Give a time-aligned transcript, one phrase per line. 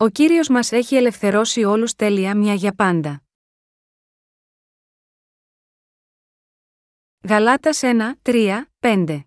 [0.00, 3.22] Ο κύριος μας έχει ελευθερώσει όλους τέλεια μια για πάντα.
[7.28, 9.20] Γαλάτας 1, 3, 5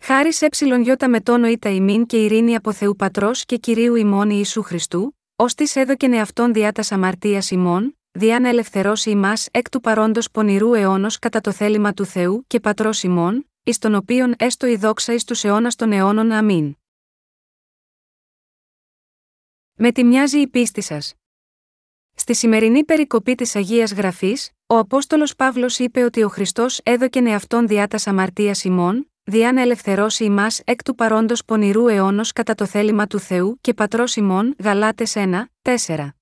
[0.00, 4.30] Χάρη σε ψιλον με τόνο ητα ημίν και ειρήνη από Θεού Πατρός και κυρίου ημών
[4.30, 9.68] Ιησού Χριστού, ως της έδωκεν εαυτόν διά τας αμαρτίας ημών, διά να ελευθερώσει ημάς εκ
[9.68, 14.34] του παρόντος πονηρού αιώνος κατά το θέλημα του Θεού και Πατρός ημών, εις τον οποίον
[14.38, 16.32] έστω η δόξα εις τους αιώνας των αιώνων.
[16.32, 16.79] Αμήν.
[19.82, 21.14] Με τη μοιάζει η πίστη σας.
[22.14, 27.66] Στη σημερινή περικοπή της Αγίας Γραφής, ο Απόστολος Παύλος είπε ότι ο Χριστός έδωκεν εαυτόν
[27.66, 32.66] διά τας αμαρτίας ημών, διά να ελευθερώσει ημάς εκ του παρόντος πονηρού αιώνος κατά το
[32.66, 36.19] θέλημα του Θεού και πατρός ημών Γαλάτες 1, 4.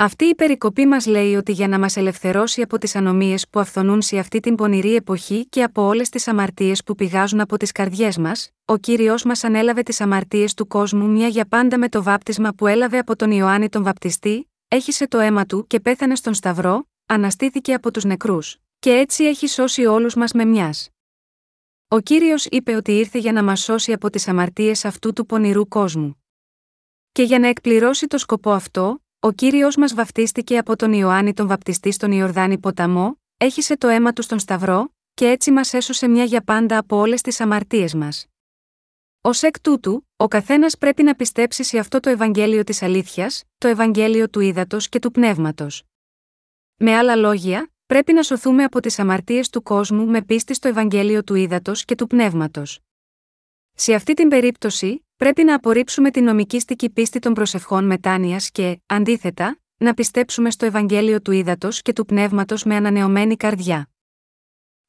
[0.00, 4.02] Αυτή η περικοπή μας λέει ότι για να μας ελευθερώσει από τις ανομίες που αυθονούν
[4.02, 8.18] σε αυτή την πονηρή εποχή και από όλες τις αμαρτίες που πηγάζουν από τις καρδιές
[8.18, 12.52] μας, ο κύριος μας ανέλαβε τις αμαρτίες του κόσμου μια για πάντα με το βάπτισμα
[12.52, 16.88] που έλαβε από τον Ιωάννη τον Βαπτιστή, έχισε το αίμα του και πέθανε στον Σταυρό,
[17.06, 20.88] αναστήθηκε από τους νεκρούς, και έτσι έχει σώσει όλους μας με μιας.
[21.88, 25.68] Ο κύριος είπε ότι ήρθε για να μας σώσει από τις αμαρτίες αυτού του πονηρού
[25.68, 26.22] κόσμου.
[27.12, 31.46] Και για να εκπληρώσει το σκοπό αυτό, ο κύριος μας βαφτίστηκε από τον Ιωάννη τον
[31.46, 36.24] Βαπτιστή στον Ιορδάνη ποταμό, έχισε το αίμα του στον Σταυρό, και έτσι μας έσωσε μια
[36.24, 38.26] για πάντα από όλες τις αμαρτίες μας.
[39.20, 43.68] Ω εκ τούτου, ο καθένας πρέπει να πιστέψει σε αυτό το Ευαγγέλιο της Αλήθειας, το
[43.68, 45.84] Ευαγγέλιο του Ήδατο και του Πνεύματος.
[46.76, 51.24] Με άλλα λόγια, πρέπει να σωθούμε από τις αμαρτίες του κόσμου με πίστη στο Ευαγγέλιο
[51.24, 52.80] του Ήδατο και του Πνεύματος.
[53.72, 59.60] Σε αυτή την περίπτωση, πρέπει να απορρίψουμε την νομικήστικη πίστη των προσευχών μετάνοιας και, αντίθετα,
[59.76, 63.88] να πιστέψουμε στο Ευαγγέλιο του Ήδατος και του Πνεύματος με ανανεωμένη καρδιά.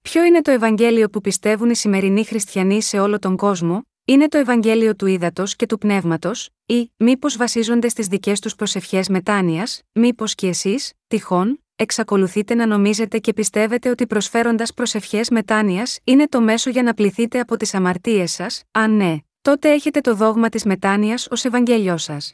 [0.02, 4.38] Ποιο είναι το Ευαγγέλιο που πιστεύουν οι σημερινοί χριστιανοί σε όλο τον κόσμο, είναι το
[4.38, 10.36] Ευαγγέλιο του Ήδατος και του Πνεύματος, ή μήπως βασίζονται στις δικές τους προσευχές μετάνοιας, μήπως
[10.36, 16.70] και εσείς, τυχόν, εξακολουθείτε να νομίζετε και πιστεύετε ότι προσφέροντας προσευχές μετάνοιας είναι το μέσο
[16.70, 21.28] για να πληθείτε από τις αμαρτίες σας, αν ναι, τότε έχετε το δόγμα της μετάνοιας
[21.32, 22.34] ως Ευαγγέλιο σας.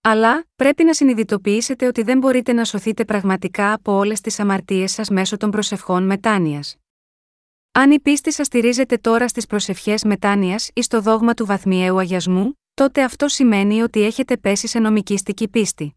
[0.00, 5.08] Αλλά, πρέπει να συνειδητοποιήσετε ότι δεν μπορείτε να σωθείτε πραγματικά από όλες τις αμαρτίες σας
[5.08, 6.76] μέσω των προσευχών μετάνοιας.
[7.72, 12.58] Αν η πίστη σας στηρίζεται τώρα στις προσευχές μετάνοιας ή στο δόγμα του βαθμιαίου αγιασμού,
[12.74, 15.94] τότε αυτό σημαίνει ότι έχετε πέσει σε νομικήστική πίστη.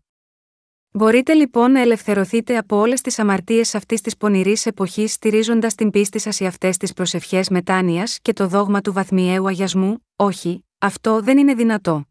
[0.92, 6.20] Μπορείτε λοιπόν να ελευθερωθείτε από όλες τις αμαρτίες αυτής της πονηρής εποχής στηρίζοντας την πίστη
[6.20, 11.38] σας σε αυτές τις προσευχές μετάνοιας και το δόγμα του βαθμιαίου αγιασμού, όχι, αυτό δεν
[11.38, 12.06] είναι δυνατό.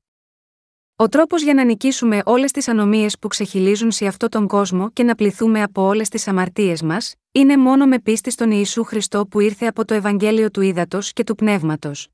[0.97, 5.03] Ο τρόπος για να νικήσουμε όλες τις ανομίες που ξεχυλίζουν σε αυτόν τον κόσμο και
[5.03, 9.41] να πληθούμε από όλες τις αμαρτίες μας, είναι μόνο με πίστη στον Ιησού Χριστό που
[9.41, 12.09] ήρθε από το Ευαγγέλιο του Ήδατος και του Πνεύματος.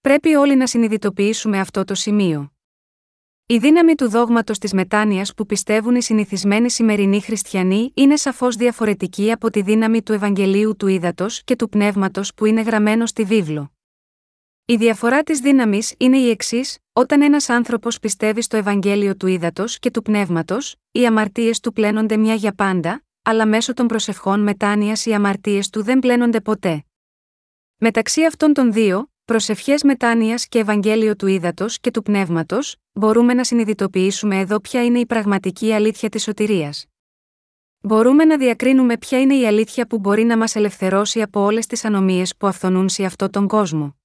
[0.00, 2.52] Πρέπει όλοι να συνειδητοποιήσουμε αυτό το σημείο.
[3.46, 9.32] Η δύναμη του δόγματος της μετάνοιας που πιστεύουν οι συνηθισμένοι σημερινοί χριστιανοί είναι σαφώς διαφορετική
[9.32, 13.72] από τη δύναμη του Ευαγγελίου του Ήδατος και του Πνεύματος που είναι γραμμένο στη βίβλο.
[14.70, 19.78] Η διαφορά της δύναμης είναι η εξής: όταν ένας άνθρωπος πιστεύει στο Ευαγγέλιο του Ήδατος
[19.78, 25.06] και του Πνεύματος, οι αμαρτίες του πλένονται μια για πάντα, αλλά μέσω των προσευχών μετάνοιας
[25.06, 26.84] οι αμαρτίες του δεν πλένονται ποτέ.
[27.76, 33.44] Μεταξύ αυτών των δύο, προσευχές μετάνοιας και Ευαγγέλιο του Ήδατος και του Πνεύματος, μπορούμε να
[33.44, 36.86] συνειδητοποιήσουμε εδώ ποια είναι η πραγματική αλήθεια της σωτηρίας.
[37.80, 41.84] Μπορούμε να διακρίνουμε ποια είναι η αλήθεια που μπορεί να μας ελευθερώσει από όλες τις
[41.84, 43.99] ανομίες που αυθονούν σε αυτό τον κόσμο.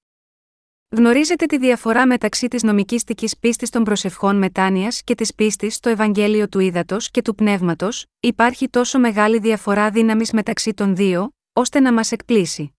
[0.89, 6.49] Γνωρίζετε τη διαφορά μεταξύ της νομικήστική πίστης των προσευχών μετάνοιας και της πίστης στο Ευαγγέλιο
[6.49, 11.93] του Ήδατος και του Πνεύματος, υπάρχει τόσο μεγάλη διαφορά δύναμης μεταξύ των δύο, ώστε να
[11.93, 12.75] μας εκπλήσει.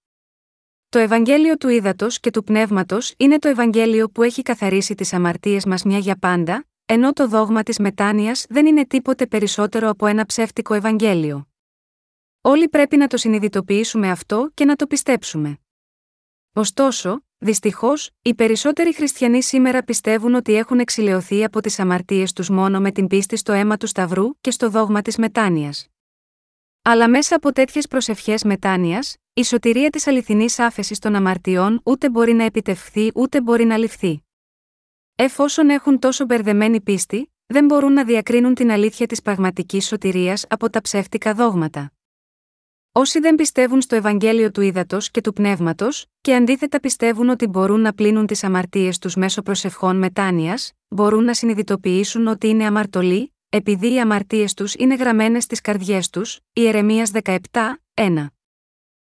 [0.89, 5.65] Το Ευαγγέλιο του Ήδατος και του Πνεύματος είναι το Ευαγγέλιο που έχει καθαρίσει τις αμαρτίες
[5.65, 10.27] μας μια για πάντα, ενώ το δόγμα της μετάνοιας δεν είναι τίποτε περισσότερο από ένα
[10.27, 11.49] ψεύτικο Ευαγγέλιο.
[12.41, 15.59] Όλοι πρέπει να το συνειδητοποιήσουμε αυτό και να το πιστέψουμε.
[16.59, 22.81] Ωστόσο, δυστυχώς, οι περισσότεροι χριστιανοί σήμερα πιστεύουν ότι έχουν εξηλαιωθεί από τις αμαρτίες τους μόνο
[22.81, 25.87] με την πίστη στο αίμα του Σταυρού και στο δόγμα της μετάνοιας.
[26.83, 32.33] Αλλά μέσα από τέτοιες προσευχές μετάνοιας, η σωτηρία της αληθινής άφεσης των αμαρτιών ούτε μπορεί
[32.33, 34.25] να επιτευχθεί ούτε μπορεί να ληφθεί.
[35.15, 40.71] Εφόσον έχουν τόσο μπερδεμένη πίστη, δεν μπορούν να διακρίνουν την αλήθεια της πραγματικής σωτηρίας από
[40.71, 41.93] τα ψεύτικα δόγματα.
[42.99, 47.81] Όσοι δεν πιστεύουν στο Ευαγγέλιο του Ήδατος και του Πνεύματος, και αντίθετα πιστεύουν ότι μπορούν
[47.81, 53.93] να πλύνουν τις αμαρτίες τους μέσω προσευχών μετάνοιας, μπορούν να συνειδητοποιήσουν ότι είναι αμαρτωλοί, επειδή
[53.93, 57.37] οι αμαρτίες τους είναι γραμμένες στις καρδιές τους, Ιερεμία 17,
[57.95, 58.27] 1.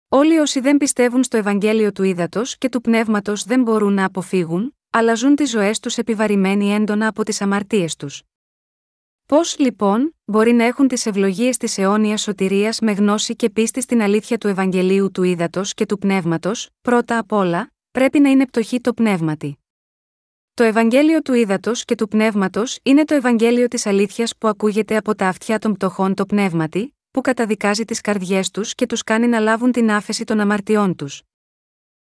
[0.08, 4.76] Όλοι όσοι δεν πιστεύουν στο Ευαγγέλιο του Ήδατος και του Πνεύματος δεν μπορούν να αποφύγουν,
[4.90, 8.22] αλλά ζουν τις ζωές τους επιβαρημένοι έντονα από τις αμαρτίες τους.
[9.28, 14.02] Πώς, λοιπόν, μπορεί να έχουν τις ευλογίες της αιώνιας σωτηρίας με γνώση και πίστη στην
[14.02, 18.80] αλήθεια του Ευαγγελίου του Ήδατος και του Πνεύματος, πρώτα απ' όλα, πρέπει να είναι πτωχή
[18.80, 19.58] το πνεύματι.
[20.54, 25.14] Το Ευαγγέλιο του Ήδατος και του Πνεύματος είναι το Ευαγγέλιο της αλήθειας που ακούγεται από
[25.14, 29.38] τα αυτιά των πτωχών το πνεύματι, που καταδικάζει τις καρδιές τους και τους κάνει να
[29.38, 31.22] λάβουν την άφεση των αμαρτιών τους.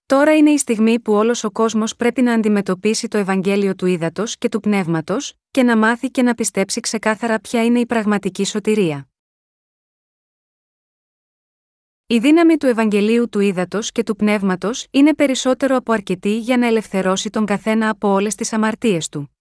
[0.07, 4.39] Τώρα είναι η στιγμή που όλος ο κόσμος πρέπει να αντιμετωπίσει το Ευαγγέλιο του Ήδατος
[4.39, 9.09] και του Πνεύματος, και να μάθει και να πιστέψει ξεκάθαρα ποια είναι η πραγματική σωτηρία.
[12.07, 16.67] Η δύναμη του Ευαγγελίου του Ήδατος και του Πνεύματος είναι περισσότερο από αρκετή για να
[16.67, 19.37] ελευθερώσει τον καθένα από όλες τις αμαρτίες του.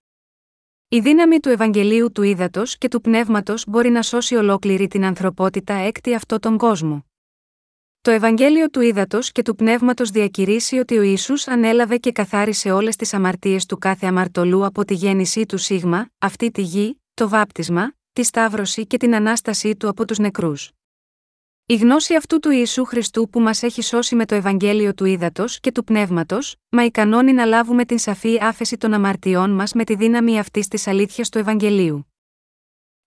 [0.88, 5.74] Η δύναμη του Ευαγγελίου του Ήδατος και του Πνεύματος μπορεί να σώσει ολόκληρη την ανθρωπότητα
[5.74, 7.06] έκτη αυτό τον κόσμο.
[8.06, 12.96] Το Ευαγγέλιο του Ήδατος και του Πνεύματος διακηρύσει ότι ο Ιησούς ανέλαβε και καθάρισε όλες
[12.96, 17.94] τις αμαρτίες του κάθε αμαρτωλού από τη γέννησή του Σίγμα, αυτή τη γη, το βάπτισμα,
[18.14, 20.72] τη σταύρωση και την ανάστασή του από τους νεκρούς.
[21.66, 25.60] Η γνώση αυτού του Ιησού Χριστού που μας έχει σώσει με το Ευαγγέλιο του Ήδατος
[25.60, 29.96] και του Πνεύματος, μα ικανώνει να λάβουμε την σαφή άφεση των αμαρτιών μας με τη
[29.96, 32.08] δύναμη αυτής της αλήθειας του Ευαγγελίου.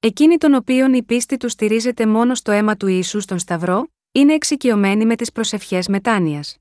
[0.00, 4.32] Εκείνοι των οποίων η πίστη του στηρίζεται μόνο στο αίμα του Ιησού στον Σταυρό, είναι
[4.32, 6.56] εξοικειωμένοι με τις προσευχές μετάνοιας.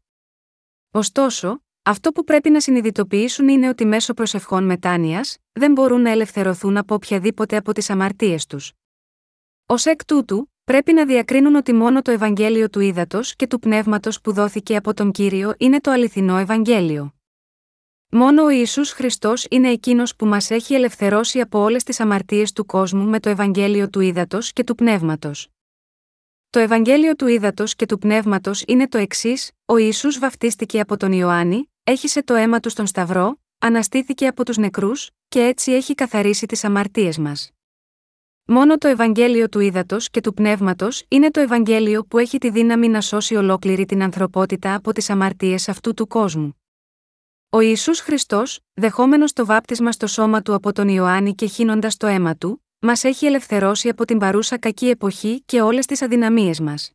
[0.91, 6.77] Ωστόσο, αυτό που πρέπει να συνειδητοποιήσουν είναι ότι μέσω προσευχών μετάνοιας δεν μπορούν να ελευθερωθούν
[6.77, 8.71] από οποιαδήποτε από τις αμαρτίες τους.
[9.65, 14.21] Ω εκ τούτου, πρέπει να διακρίνουν ότι μόνο το Ευαγγέλιο του Ήδατος και του Πνεύματος
[14.21, 17.11] που δόθηκε από τον κύριο είναι το αληθινό Ευαγγέλιο.
[18.11, 22.65] Μόνο ο Ισού Χριστός είναι εκείνος που μας έχει ελευθερώσει από όλες τις αμαρτίες του
[22.65, 25.49] κόσμου με το Ευαγγέλιο του Ήδατος και του Πνεύματος.
[26.49, 31.11] Το Ευαγγέλιο του Ήδατος και του Πνεύματος είναι το εξής: Ο Ιησούς βαφτίστηκε από τον
[31.11, 36.45] Ιωάννη, έχισε το αίμα του στον Σταυρό, αναστήθηκε από τους νεκρούς, και έτσι έχει καθαρίσει
[36.45, 37.51] τις αμαρτίες μας.
[38.45, 42.88] Μόνο το Ευαγγέλιο του Ήδατος και του Πνεύματος είναι το Ευαγγέλιο που έχει τη δύναμη
[42.88, 46.61] να σώσει ολόκληρη την ανθρωπότητα από τις αμαρτίες αυτού του κόσμου.
[47.49, 52.07] Ο Ισού Χριστός, δεχόμενος το βάπτισμα στο σώμα του από τον Ιωάννη και χύνοντας το
[52.07, 56.91] αίμα του, μας έχει ελευθερώσει από την παρούσα κακή εποχή και όλες τις αδυναμίες μας.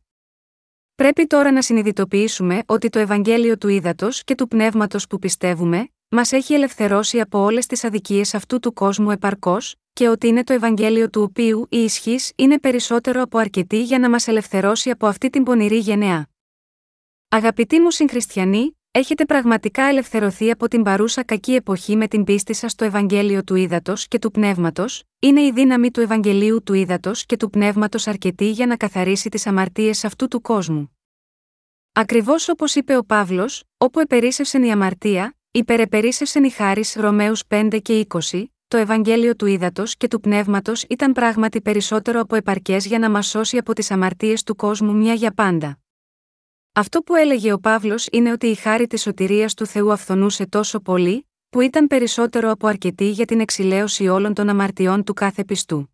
[0.95, 6.31] Πρέπει τώρα να συνειδητοποιήσουμε ότι το Ευαγγέλιο του Ήδατος και του Πνεύματος που πιστεύουμε, μας
[6.31, 11.09] έχει ελευθερώσει από όλες τις αδικίες αυτού του κόσμου επαρκώς, και ότι είναι το Ευαγγέλιο
[11.09, 15.43] του οποίου η ισχύς είναι περισσότερο από αρκετή για να μας ελευθερώσει από αυτή την
[15.43, 16.29] πονηρή γενεά.
[17.29, 22.71] Αγαπητοί μου συγχριστιανοί, έχετε πραγματικά ελευθερωθεί από την παρούσα κακή εποχή με την πίστη σας
[22.71, 27.37] στο Ευαγγέλιο του Ήδατος και του Πνεύματος, είναι η δύναμη του Ευαγγελίου του Ήδατος και
[27.37, 30.97] του Πνεύματος αρκετή για να καθαρίσει τις αμαρτίες αυτού του κόσμου.
[31.93, 38.07] Ακριβώς όπως είπε ο Παύλος, όπου επερίσσευσεν η αμαρτία, υπερεπερίσσευσεν η χάρη Ρωμαίους 5 και
[38.31, 43.09] 20, το Ευαγγέλιο του Ήδατος και του Πνεύματος ήταν πράγματι περισσότερο από επαρκές για να
[43.09, 45.82] μας σώσει από τις αμαρτίες του κόσμου μια για πάντα.
[46.75, 50.79] Αυτό που έλεγε ο Παύλος είναι ότι η χάρη της σωτηρίας του Θεού αυθονούσε τόσο
[50.79, 55.93] πολύ, που ήταν περισσότερο από αρκετή για την εξηλαίωση όλων των αμαρτιών του κάθε πιστού.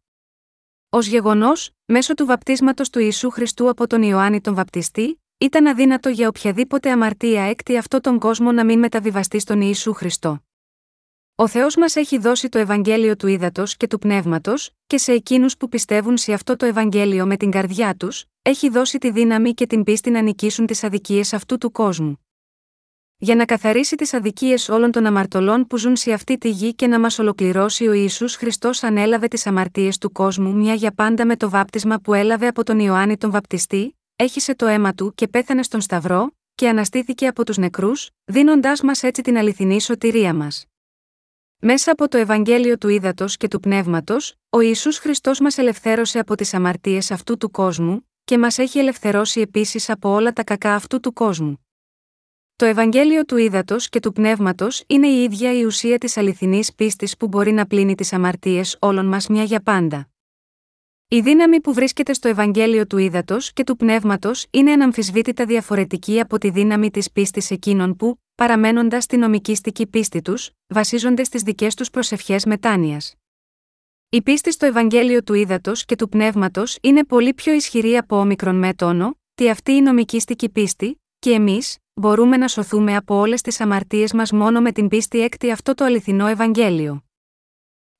[0.90, 6.10] Ω γεγονός, μέσω του βαπτίσματος του Ιησού Χριστού από τον Ιωάννη τον Βαπτιστή, ήταν αδύνατο
[6.10, 10.44] για οποιαδήποτε αμαρτία έκτη αυτό τον κόσμο να μην μεταβιβαστεί στον Ιησού Χριστό.
[11.42, 15.58] Ο Θεός μας έχει δώσει το Ευαγγέλιο του ύδατο και του πνεύματος, και σε εκείνους
[15.58, 19.68] που πιστεύουν σε αυτό το Ευαγγέλιο με την καρδιά τους, έχει δώσει τη δύναμη και
[19.68, 22.20] την πίστη να νικήσουν τις αδικίες αυτού του κόσμου.
[23.18, 26.88] Για να καθαρίσει τις αδικίες όλων των αμαρτωλών που ζουν σε αυτή τη γη και
[26.88, 31.36] να μας ολοκληρώσει ο Ιησούς Χριστός ανέλαβε τις αμαρτίες του κόσμου μια για πάντα με
[31.36, 35.64] το βάπτισμα που έλαβε από τον Ιωάννη τον Βαπτιστή, έχισε το αίμα του και πέθανε
[35.64, 40.69] στον Σταυρό, και αναστήθηκε από τους νεκρούς, δίνοντάς μας έτσι την αληθινή σωτηρία μας.
[41.62, 46.36] Μέσα από το Ευαγγέλιο του Ήδατος και του Πνεύματος, ο Ιησούς Χριστός μας ελευθέρωσε από
[46.36, 51.00] τις αμαρτίες αυτού του κόσμου, και μας έχει ελευθερώσει επίσης από όλα τα κακά αυτού
[51.00, 51.66] του κόσμου.
[52.56, 57.18] Το Ευαγγέλιο του Ήδατος και του Πνεύματος είναι η ίδια η ουσία της αληθινής πίστης
[57.18, 60.10] που μπορεί να πλύνει τις αμαρτίες όλων μας μια για πάντα.
[61.12, 66.38] Η δύναμη που βρίσκεται στο Ευαγγέλιο του Ήδατος και του Πνεύματος είναι αναμφισβήτητα διαφορετική από
[66.38, 71.90] τη δύναμη της πίστης εκείνων που, παραμένοντας στη νομικήστική πίστη τους, βασίζονται στις δικές τους
[71.90, 73.16] προσευχές μετάνοιας.
[74.10, 78.56] Η πίστη στο Ευαγγέλιο του Ήδατος και του Πνεύματος είναι πολύ πιο ισχυρή από όμικρον
[78.56, 83.62] με τόνο, τι αυτή η νομικήστική πίστη, και εμείς, μπορούμε να σωθούμε από όλες τις
[83.62, 87.09] αμαρτίες μας μόνο με την πίστη έκτη αυτό το αληθινό Ευαγγέλιο.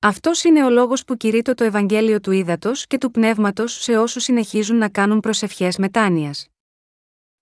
[0.02, 4.22] Αυτός είναι ο λόγος που κηρύττω το Ευαγγέλιο του Ήδατος και του Πνεύματος σε όσους
[4.22, 6.48] συνεχίζουν να κάνουν προσευχές μετάνοιας.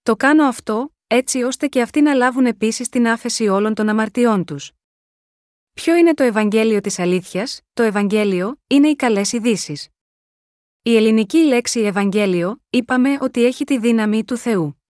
[0.02, 4.44] Το κάνω αυτό, έτσι ώστε και αυτοί να λάβουν επίσης την άφεση όλων των αμαρτιών
[4.44, 4.72] τους.
[5.72, 9.88] Ποιο είναι το Ευαγγέλιο της Αλήθειας, το Ευαγγέλιο είναι οι καλές ειδήσεις.
[10.82, 14.82] Η ελληνική λέξη Ευαγγέλιο, είπαμε ότι έχει τη δύναμη του Θεού.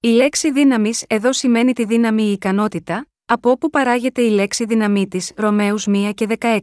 [0.00, 5.08] Η λέξη δύναμης εδώ σημαίνει τη δύναμη ή ικανότητα, από όπου παράγεται η λέξη δύναμή
[5.08, 6.58] της Ρωμαίους 1 και 16.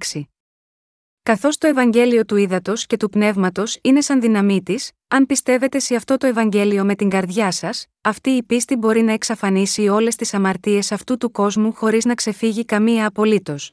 [1.24, 5.96] Καθώς το Ευαγγέλιο του ύδατο και του πνεύματος είναι σαν δύναμή της, αν πιστεύετε σε
[5.96, 10.34] αυτό το Ευαγγέλιο με την καρδιά σας, αυτή η πίστη μπορεί να εξαφανίσει όλες τις
[10.34, 13.72] αμαρτίες αυτού του κόσμου χωρίς να ξεφύγει καμία απολύτως.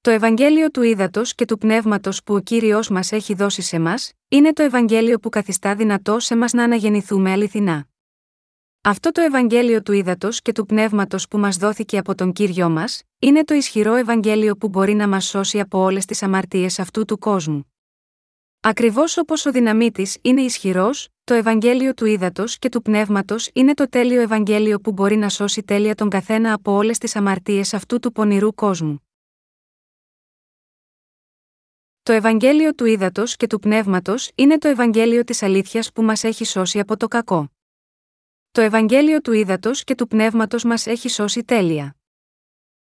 [0.00, 4.12] Το Ευαγγέλιο του ύδατο και του πνεύματος που ο κύριος μας έχει δώσει σε μας,
[4.28, 7.88] είναι το Ευαγγέλιο που καθιστά δυνατό σε μας να αναγεννηθούμε αληθινά.
[8.88, 13.02] Αυτό το Ευαγγέλιο του ύδατο και του πνεύματος που μας δόθηκε από τον κύριο μας,
[13.18, 17.18] είναι το ισχυρό Ευαγγέλιο που μπορεί να μας σώσει από όλες τις αμαρτίες αυτού του
[17.18, 17.72] κόσμου.
[18.60, 23.88] Ακριβώς όπως ο δυναμίτης είναι ισχυρός, το Ευαγγέλιο του ύδατο και του πνεύματος είναι το
[23.88, 28.12] τέλειο Ευαγγέλιο που μπορεί να σώσει τέλεια τον καθένα από όλες τις αμαρτίες αυτού του
[28.12, 29.08] πονηρού κόσμου.
[32.02, 36.44] Το Ευαγγέλιο του ύδατο και του πνεύματος είναι το Ευαγγέλιο της αλήθειας που μας έχει
[36.44, 37.50] σώσει από το κακό.
[38.58, 41.96] Το Ευαγγέλιο του ύδατο και του πνεύματος μας έχει σώσει τέλεια.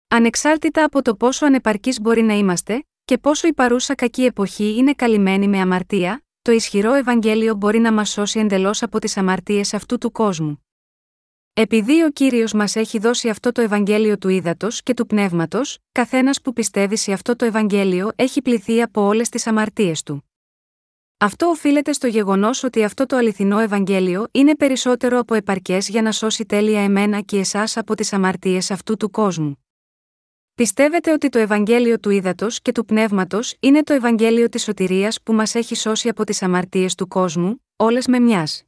[0.07, 4.93] Ανεξάρτητα από το πόσο ανεπαρκείς μπορεί να είμαστε, και πόσο η παρούσα κακή εποχή είναι
[4.93, 9.97] καλυμμένη με αμαρτία, το ισχυρό Ευαγγέλιο μπορεί να μας σώσει εντελώς από τις αμαρτίες αυτού
[9.97, 10.65] του κόσμου.
[11.53, 16.41] Επειδή ο κύριος μας έχει δώσει αυτό το Ευαγγέλιο του ύδατο και του πνεύματος, καθένας
[16.41, 20.26] που πιστεύει σε αυτό το Ευαγγέλιο έχει πληθεί από όλες τις αμαρτίες του.
[21.19, 26.11] Αυτό οφείλεται στο γεγονός ότι αυτό το αληθινό Ευαγγέλιο είναι περισσότερο από επαρκές για να
[26.11, 29.65] σώσει τέλεια εμένα και εσάς από τις αμαρτίες αυτού του κόσμου.
[30.55, 35.33] Πιστεύετε ότι το Ευαγγέλιο του ύδατο και του πνεύματος είναι το Ευαγγέλιο της σωτηρίας που
[35.33, 38.63] μας έχει σώσει από τις αμαρτίες του κόσμου, όλες με μιας.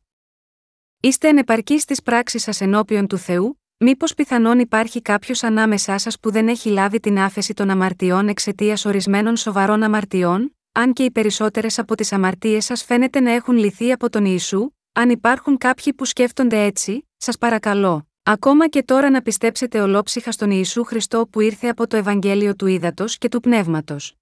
[1.00, 6.32] Είστε ενεπαρκείς στι πράξει σας ενώπιον του Θεού, μήπως πιθανόν υπάρχει κάποιος ανάμεσά σας που
[6.32, 11.80] δεν έχει λάβει την άφεση των αμαρτιών εξαιτίας ορισμένων σοβαρών αμαρτιών, αν και οι περισσότερες
[11.80, 16.06] από τις αμαρτίες σας φαίνεται να έχουν λυθεί από τον Ιησού, αν υπάρχουν κάποιοι που
[16.06, 21.68] σκέφτονται έτσι, σας παρακαλώ, ακόμα και τώρα να πιστέψετε ολόψυχα στον Ιησού Χριστό που ήρθε
[21.68, 24.14] από το Ευαγγέλιο του Ήδατος και του Πνεύματος.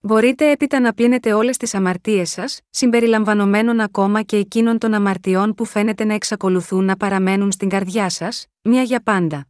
[0.00, 5.64] Μπορείτε έπειτα να πλύνετε όλες τις αμαρτίες σας, συμπεριλαμβανομένων ακόμα και εκείνων των αμαρτιών που
[5.64, 9.46] φαίνεται να εξακολουθούν να παραμένουν στην καρδιά σας, μια για πάντα.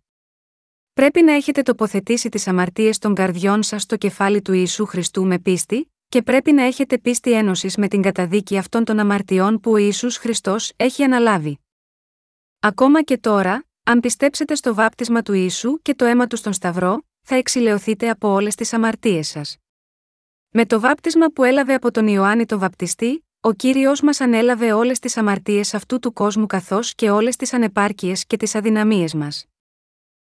[0.92, 5.38] Πρέπει να έχετε τοποθετήσει τις αμαρτίες των καρδιών σας στο κεφάλι του Ιησού Χριστού με
[5.38, 9.76] πίστη, και πρέπει να έχετε πίστη ένωσης με την καταδίκη αυτών των αμαρτιών που ο
[9.76, 11.58] Ιησούς Χριστός έχει αναλάβει.
[12.60, 17.02] Ακόμα και τώρα, αν πιστέψετε στο βάπτισμα του Ιησού και το αίμα του στον Σταυρό,
[17.22, 19.56] θα εξηλαιωθείτε από όλες τις αμαρτίες σας.
[20.50, 24.98] Με το βάπτισμα που έλαβε από τον Ιωάννη τον Βαπτιστή, ο κύριος μας ανέλαβε όλες
[24.98, 29.46] τις αμαρτίες αυτού του κόσμου καθώς και όλες τις ανεπάρκειες και τις αδυναμίες μας.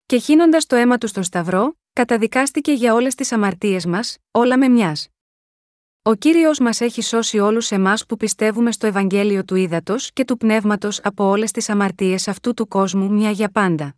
[0.06, 4.68] Και χύνοντας το αίμα του στον Σταυρό, καταδικάστηκε για όλες τις αμαρτίες μας, όλα με
[4.68, 5.08] μιας.
[6.08, 10.36] Ο κύριος μας έχει σώσει όλους εμάς που πιστεύουμε στο Ευαγγέλιο του Ήδατος και του
[10.36, 13.96] Πνεύματος από όλες τις αμαρτίες αυτού του κόσμου μια για πάντα.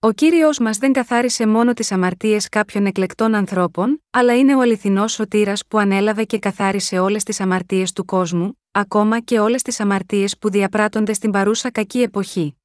[0.00, 5.12] Ο κύριος μας δεν καθάρισε μόνο τις αμαρτίες κάποιων εκλεκτών ανθρώπων, αλλά είναι ο αληθινός
[5.12, 10.38] σωτήρας που ανέλαβε και καθάρισε όλες τις αμαρτίες του κόσμου, ακόμα και όλες τις αμαρτίες
[10.38, 12.59] που διαπράττονται στην παρούσα κακή εποχή.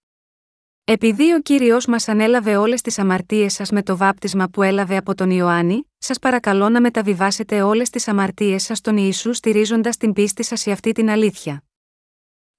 [0.88, 5.16] Επειδή ο κύριος μας ανέλαβε όλες τις αμαρτίες σας με το βάπτισμα που έλαβε από
[5.16, 10.44] τον Ιωάννη, σας παρακαλώ να μεταβιβάσετε όλες τις αμαρτίες σας στον Ιησού στηρίζοντας την πίστη
[10.44, 11.64] σας σε αυτή την αλήθεια.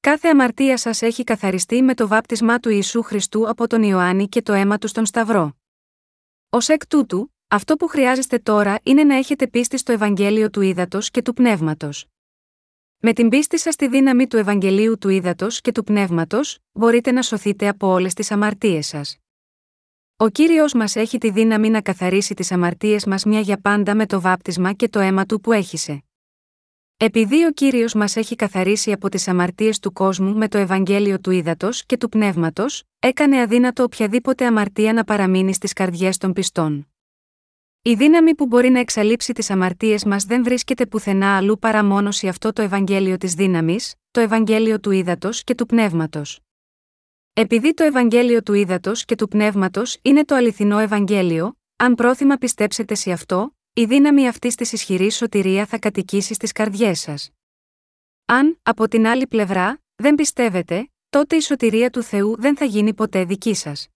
[0.01, 4.43] Κάθε αμαρτία σας έχει καθαριστεί με το βάπτισμά του Ιησού Χριστού από τον Ιωάννη και
[4.43, 5.57] το αίμα του στον Σταυρό.
[6.49, 11.11] Ω εκ τούτου, αυτό που χρειάζεστε τώρα είναι να έχετε πίστη στο Ευαγγέλιο του Ήδατος
[11.11, 12.07] και του Πνεύματος.
[12.99, 17.23] Με την πίστη σας στη δύναμη του Ευαγγελίου του Ήδατος και του Πνεύματος, μπορείτε να
[17.23, 19.17] σωθείτε από όλες τις αμαρτίες σας.
[20.17, 24.07] Ο κύριος μας έχει τη δύναμη να καθαρίσει τις αμαρτίες μας μια για πάντα με
[24.07, 26.05] το βάπτισμα και το αίμα του που έχησε.
[26.97, 31.31] Επειδή ο κύριος μας έχει καθαρίσει από τις αμαρτίες του κόσμου με το Ευαγγέλιο του
[31.31, 36.89] Ήδατος και του Πνεύματος, έκανε αδύνατο οποιαδήποτε αμαρτία να παραμείνει στις καρδιές των πιστών.
[37.87, 42.17] Η δύναμη που μπορεί να εξαλείψει τις αμαρτίες μας δεν βρίσκεται πουθενά αλλού παρά μόνος
[42.17, 46.41] σε αυτό το Ευαγγέλιο της δύναμης, το Ευαγγέλιο του Ήδατος και του Πνεύματος.
[47.33, 52.95] Επειδή το Ευαγγέλιο του Ήδατος και του Πνεύματος είναι το αληθινό Ευαγγέλιο, αν πρόθυμα πιστέψετε
[52.95, 57.31] σε αυτό, η δύναμη αυτής της ισχυρής σωτηρίας θα κατοικήσει στις καρδιές σας.
[58.25, 62.95] Αν, από την άλλη πλευρά, δεν πιστεύετε, τότε η σωτηρία του Θεού δεν θα γίνει
[62.95, 63.89] ποτέ δική σας.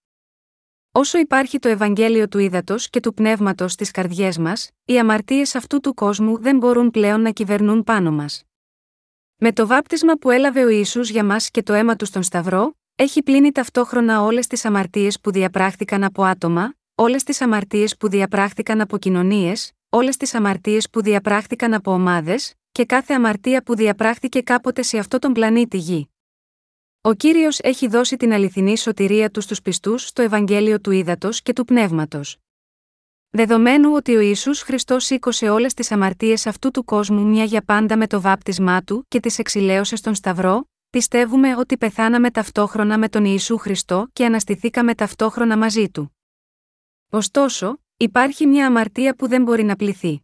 [0.93, 5.81] Όσο υπάρχει το Ευαγγέλιο του ύδατο και του πνεύματος στις καρδιές μας, οι αμαρτίες αυτού
[5.81, 8.43] του κόσμου δεν μπορούν πλέον να κυβερνούν πάνω μας.
[9.37, 12.75] Με το βάπτισμα που έλαβε ο Ιησούς για μας και το αίμα του στον Σταυρό,
[12.95, 18.81] έχει πλύνει ταυτόχρονα όλες τις αμαρτίες που διαπράχθηκαν από άτομα, όλες τις αμαρτίες που διαπράχθηκαν
[18.81, 24.83] από κοινωνίες, όλες τις αμαρτίες που διαπράχθηκαν από ομάδες, και κάθε αμαρτία που διαπράχθηκε κάποτε
[24.83, 26.11] σε αυτό τον πλανήτη Γη.
[27.03, 31.53] Ο κύριος έχει δώσει την αληθινή σωτηρία τους στους πιστούς στο Ευαγγέλιο του Ήδατος και
[31.53, 32.37] του Πνεύματος.
[33.31, 37.97] Δεδομένου ότι ο Ισού Χριστός σήκωσε όλες τις αμαρτίες αυτού του κόσμου μια για πάντα
[37.97, 43.25] με το βάπτισμά του και τις εξηλαίωσε στον Σταυρό, πιστεύουμε ότι πεθάναμε ταυτόχρονα με τον
[43.25, 46.17] Ιησού Χριστό και αναστηθήκαμε ταυτόχρονα μαζί του.
[47.11, 50.23] Ωστόσο, υπάρχει μια αμαρτία που δεν μπορεί να πληθεί.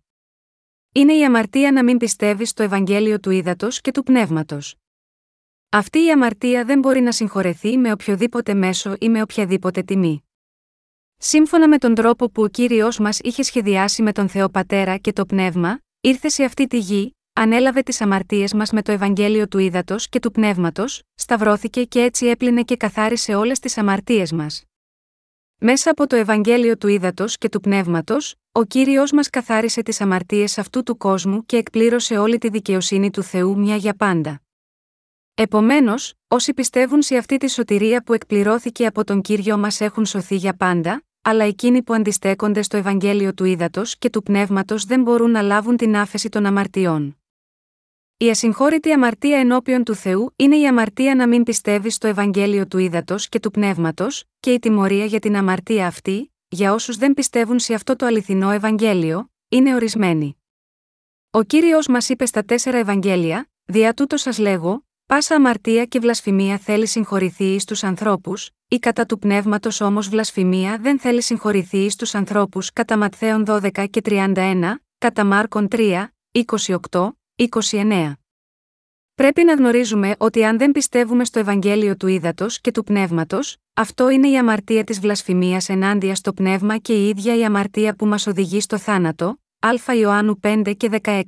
[0.93, 4.77] Είναι η αμαρτία να μην πιστεύεις στο Ευαγγέλιο του Ήδατος και του Πνεύματος.
[5.77, 10.25] Αυτή η αμαρτία δεν μπορεί να συγχωρεθεί με οποιοδήποτε μέσο ή με οποιαδήποτε τιμή.
[11.17, 15.13] Σύμφωνα με τον τρόπο που ο κύριος μας είχε σχεδιάσει με τον Θεό Πατέρα και
[15.13, 19.59] το Πνεύμα, ήρθε σε αυτή τη γη, ανέλαβε τις αμαρτίες μας με το Ευαγγέλιο του
[19.59, 24.65] Ήδατος και του Πνεύματος, σταυρώθηκε και έτσι έπλυνε και καθάρισε όλες τις αμαρτίες μας.
[25.59, 30.59] Μέσα από το Ευαγγέλιο του Ήδατος και του Πνεύματος, ο κύριος μας καθάρισε τις αμαρτίες
[30.59, 34.41] αυτού του κόσμου και εκπλήρωσε όλη τη δικαιοσύνη του Θεού μια για πάντα.
[35.39, 40.37] Επομένως, όσοι πιστεύουν σε αυτή τη σωτηρία που εκπληρώθηκε από τον κύριο μας έχουν σωθεί
[40.37, 45.31] για πάντα, αλλά εκείνοι που αντιστέκονται στο Ευαγγέλιο του Ήδατος και του Πνεύματος δεν μπορούν
[45.31, 47.21] να λάβουν την άφεση των αμαρτιών.
[48.17, 52.79] Η ασυγχώρητη αμαρτία ενώπιον του Θεού είναι η αμαρτία να μην πιστεύει στο Ευαγγέλιο του
[52.79, 57.59] Ήδατος και του Πνεύματος, και η τιμωρία για την αμαρτία αυτή, για όσους δεν πιστεύουν
[57.59, 60.37] σε αυτό το αληθινό Ευαγγέλιο, είναι ορισμένη.
[61.31, 66.59] Ο κύριος μας είπε στα τέσσερα Ευαγγέλια, δια τούτο σας λέγω, πάσα αμαρτία και βλασφημία
[66.59, 71.97] θέλει συγχωρηθεί εις τους ανθρώπους, ή κατά του πνεύματος όμως βλασφημία δεν θέλει συγχωρηθεί εις
[71.97, 76.07] τους ανθρώπους κατά Ματθαίων 12 και 31, κατά Μάρκων 3,
[76.91, 77.11] 28,
[77.71, 78.13] 29.
[79.15, 84.11] Πρέπει να γνωρίζουμε ότι αν δεν πιστεύουμε στο Ευαγγέλιο του Ήδατος και του Πνεύματος, αυτό
[84.11, 88.27] είναι η αμαρτία της βλασφημίας ενάντια στο πνεύμα και η ίδια η αμαρτία που μας
[88.27, 91.23] οδηγεί στο θάνατο, Α Ιωάννου 5 και 16.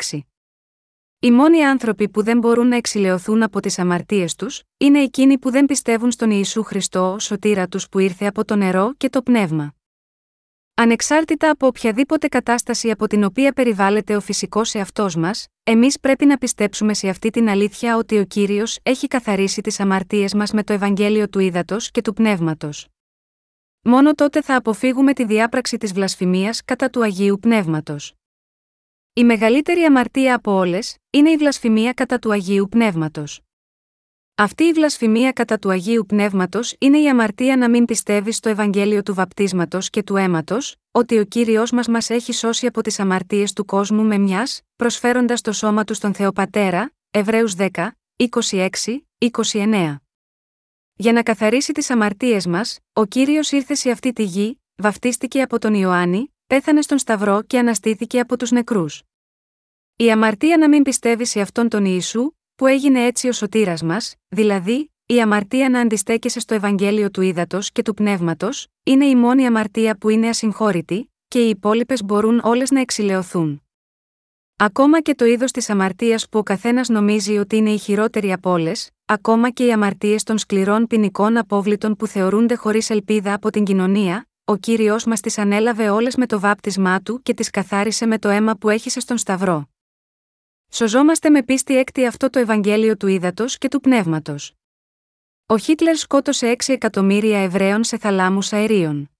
[1.20, 5.50] Οι μόνοι άνθρωποι που δεν μπορούν να εξηλαιωθούν από τις αμαρτίες τους, είναι εκείνοι που
[5.50, 9.22] δεν πιστεύουν στον Ιησού Χριστό ως σωτήρα τους που ήρθε από το νερό και το
[9.22, 9.74] πνεύμα.
[10.74, 16.38] Ανεξάρτητα από οποιαδήποτε κατάσταση από την οποία περιβάλλεται ο φυσικός εαυτός μας, εμείς πρέπει να
[16.38, 20.72] πιστέψουμε σε αυτή την αλήθεια ότι ο κύριος έχει καθαρίσει τις αμαρτίες μας με το
[20.72, 22.86] Ευαγγέλιο του Ήδατος και του Πνεύματος.
[23.82, 28.17] Μόνο τότε θα αποφύγουμε τη διάπραξη της βλασφημίας κατά του Αγίου Πνεύματος.
[29.18, 33.40] Η μεγαλύτερη αμαρτία από όλες είναι η βλασφημία κατά του Αγίου Πνεύματος.
[34.34, 39.02] Αυτή η βλασφημία κατά του Αγίου Πνεύματος είναι η αμαρτία να μην πιστεύει στο Ευαγγέλιο
[39.02, 43.52] του βαπτίσματος και του αίματος, ότι ο κύριος μας μας έχει σώσει από τις αμαρτίες
[43.52, 47.68] του κόσμου με μιας, προσφέροντας το σώμα του στον Θεοπατέρα, Εβραίους 10,
[48.16, 48.68] 26,
[49.18, 49.96] 29.
[50.94, 55.58] Για να καθαρίσει τις αμαρτίες μας, ο κύριος ήρθε σε αυτή τη γη, βαφτίστηκε από
[55.58, 59.02] τον Ιωάννη, πέθανε στον Σταυρό και αναστήθηκε από τους νεκρούς.
[60.00, 64.14] Η αμαρτία να μην πιστεύει σε αυτόν τον Ιησού, που έγινε έτσι ο σωτήρας μας,
[64.28, 69.46] δηλαδή, η αμαρτία να αντιστέκεσαι στο Ευαγγέλιο του Ήδατος και του Πνεύματος, είναι η μόνη
[69.46, 73.62] αμαρτία που είναι ασυγχώρητη, και οι υπόλοιπες μπορούν όλες να εξηλαιωθούν.
[74.56, 78.50] Ακόμα και το είδος της αμαρτίας που ο καθένας νομίζει ότι είναι η χειρότερη από
[78.50, 83.64] όλες, ακόμα και οι αμαρτίες των σκληρών ποινικών απόβλητων που θεωρούνται χωρίς ελπίδα από την
[83.64, 88.18] κοινωνία, ο κύριος μας τις ανέλαβε όλες με το βάπτισμά του και τις καθάρισε με
[88.18, 89.68] το αίμα που έχησε στον Σταυρό.
[90.70, 94.52] Σωζόμαστε με πίστη έκτη αυτό το Ευαγγέλιο του Ήδατος και του Πνεύματος.
[95.46, 99.10] Ο Χίτλερ σκότωσε 6 εκατομμύρια Εβραίων σε θαλάμους αερίων.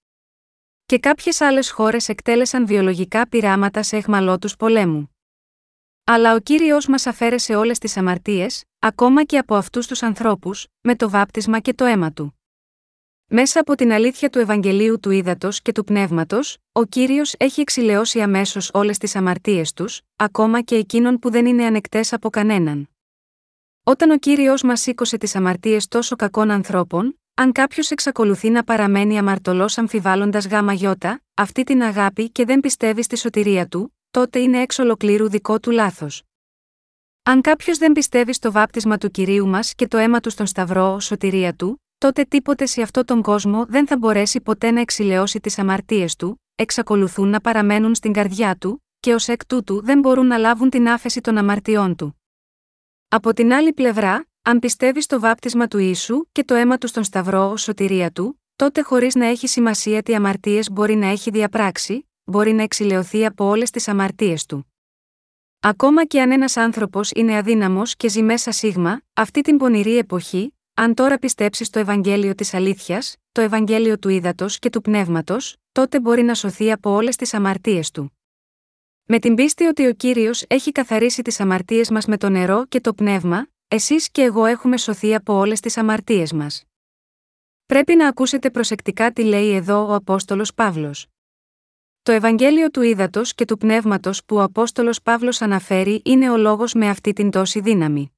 [0.86, 5.16] Και κάποιες άλλες χώρες εκτέλεσαν βιολογικά πειράματα σε εχμαλώτους πολέμου.
[6.04, 10.96] Αλλά ο κύριος μας αφαίρεσε όλες τις αμαρτίες, ακόμα και από αυτούς τους ανθρώπους, με
[10.96, 12.37] το βάπτισμα και το αίμα του.
[13.30, 18.20] Μέσα από την αλήθεια του Ευαγγελίου του Ήδατος και του Πνεύματος, ο κύριος έχει εξηλαιώσει
[18.20, 22.88] αμέσως όλες τις αμαρτίες τους, ακόμα και εκείνων που δεν είναι ανεκτές από κανέναν.
[23.82, 29.18] Όταν ο κύριος μας σήκωσε τις αμαρτίες τόσο κακών ανθρώπων, αν κάποιος εξακολουθεί να παραμένει
[29.18, 34.60] αμαρτωλός αμφιβάλλοντας γάμα γιώτα, αυτή την αγάπη και δεν πιστεύει στη σωτηρία του, τότε είναι
[34.60, 36.22] εξ ολοκλήρου δικό του λάθος.
[37.22, 40.92] Αν κάποιος δεν πιστεύει στο βάπτισμα του κυρίου μας και το αίμα του στον Σταυρό
[40.92, 45.40] ω σωτηρία του, τότε τίποτε σε αυτόν τον κόσμο δεν θα μπορέσει ποτέ να εξηλαιώσει
[45.40, 50.26] τις αμαρτίες του, εξακολουθούν να παραμένουν στην καρδιά του, και ως εκ τούτου δεν μπορούν
[50.26, 52.22] να λάβουν την άφεση των αμαρτιών του.
[53.08, 57.04] Από την άλλη πλευρά, αν πιστεύεις στο βάπτισμα του ίσου και το αίμα του στον
[57.04, 62.08] Σταυρό ως σωτηρία του, τότε χωρίς να έχει σημασία τι αμαρτίες μπορεί να έχει διαπράξει,
[62.24, 64.72] μπορεί να εξηλαιωθεί από όλες τις αμαρτίες του.
[65.60, 70.57] Ακόμα και αν ένας άνθρωπος είναι αδύναμος και ζει μέσα σίγμα, αυτή την πονηρή εποχή,
[70.80, 76.00] αν τώρα πιστέψεις στο Ευαγγέλιο της Αλήθειας, το Ευαγγέλιο του Ήδατο και του Πνεύματος, τότε
[76.00, 78.18] μπορεί να σωθεί από όλες τις αμαρτίες του.
[79.04, 82.80] Με την πίστη ότι ο κύριος έχει καθαρίσει τις αμαρτίες μας με το νερό και
[82.80, 86.64] το πνεύμα, εσείς και εγώ έχουμε σωθεί από όλες τις αμαρτίες μας.
[87.66, 91.06] Πρέπει να ακούσετε προσεκτικά τι λέει εδώ ο Απόστολος Παύλος.
[92.02, 96.72] Το Ευαγγέλιο του Ήδατο και του Πνεύματος που ο Απόστολος Παύλος αναφέρει είναι ο λόγος
[96.74, 98.12] με αυτή την τόση δύναμη.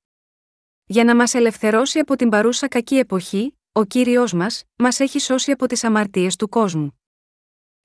[0.93, 5.51] Για να μας ελευθερώσει από την παρούσα κακή εποχή, ο κύριος μας, μας έχει σώσει
[5.51, 7.01] από τις αμαρτίες του κόσμου.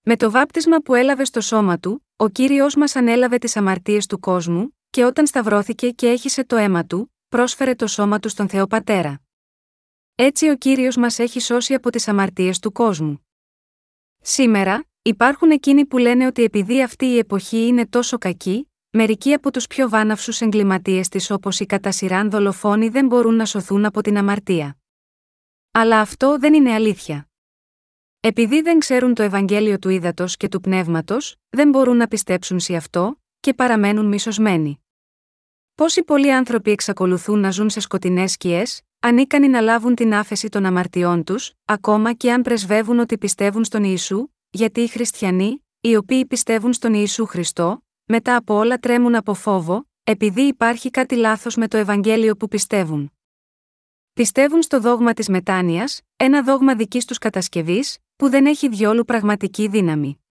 [0.02, 4.20] Με το βάπτισμα που έλαβε στο σώμα του, ο κύριος μας ανέλαβε τις αμαρτίες του
[4.20, 8.68] κόσμου, και όταν σταυρώθηκε και έχισε το αίμα του, πρόσφερε το σώμα του στον Θεό
[8.68, 9.22] Πατέρα.
[10.16, 13.26] Έτσι ο κύριος μας έχει σώσει από τις αμαρτίες του κόσμου.
[14.22, 19.52] Σήμερα, υπάρχουν εκείνοι που λένε ότι επειδή αυτή η εποχή είναι τόσο κακή, μερικοί από
[19.52, 24.02] τους πιο βάναυσους εγκληματίες της όπως οι κατά σειράν δολοφόνοι δεν μπορούν να σωθούν από
[24.02, 24.78] την αμαρτία.
[25.72, 27.30] Αλλά αυτό δεν είναι αλήθεια.
[28.20, 32.76] Επειδή δεν ξέρουν το Ευαγγέλιο του ύδατο και του πνεύματος, δεν μπορούν να πιστέψουν σε
[32.76, 34.84] αυτό, και παραμένουν μισοσμένοι.
[35.76, 40.66] Πόσοι πολλοί άνθρωποι εξακολουθούν να ζουν σε σκοτεινές σκιές, ανίκανοι να λάβουν την άφεση των
[40.66, 46.26] αμαρτιών τους, ακόμα και αν πρεσβεύουν ότι πιστεύουν στον Ιησού, γιατί οι χριστιανοί, οι οποίοι
[46.26, 51.68] πιστεύουν στον Ιησού Χριστό, μετά από όλα τρέμουν από φόβο, επειδή υπάρχει κάτι λάθος με
[51.68, 53.12] το Ευαγγέλιο που πιστεύουν.
[54.14, 59.68] Πιστεύουν στο δόγμα της μετάνοιας, ένα δόγμα δικής τους κατασκευής, που δεν έχει διόλου πραγματική
[59.68, 60.24] δύναμη.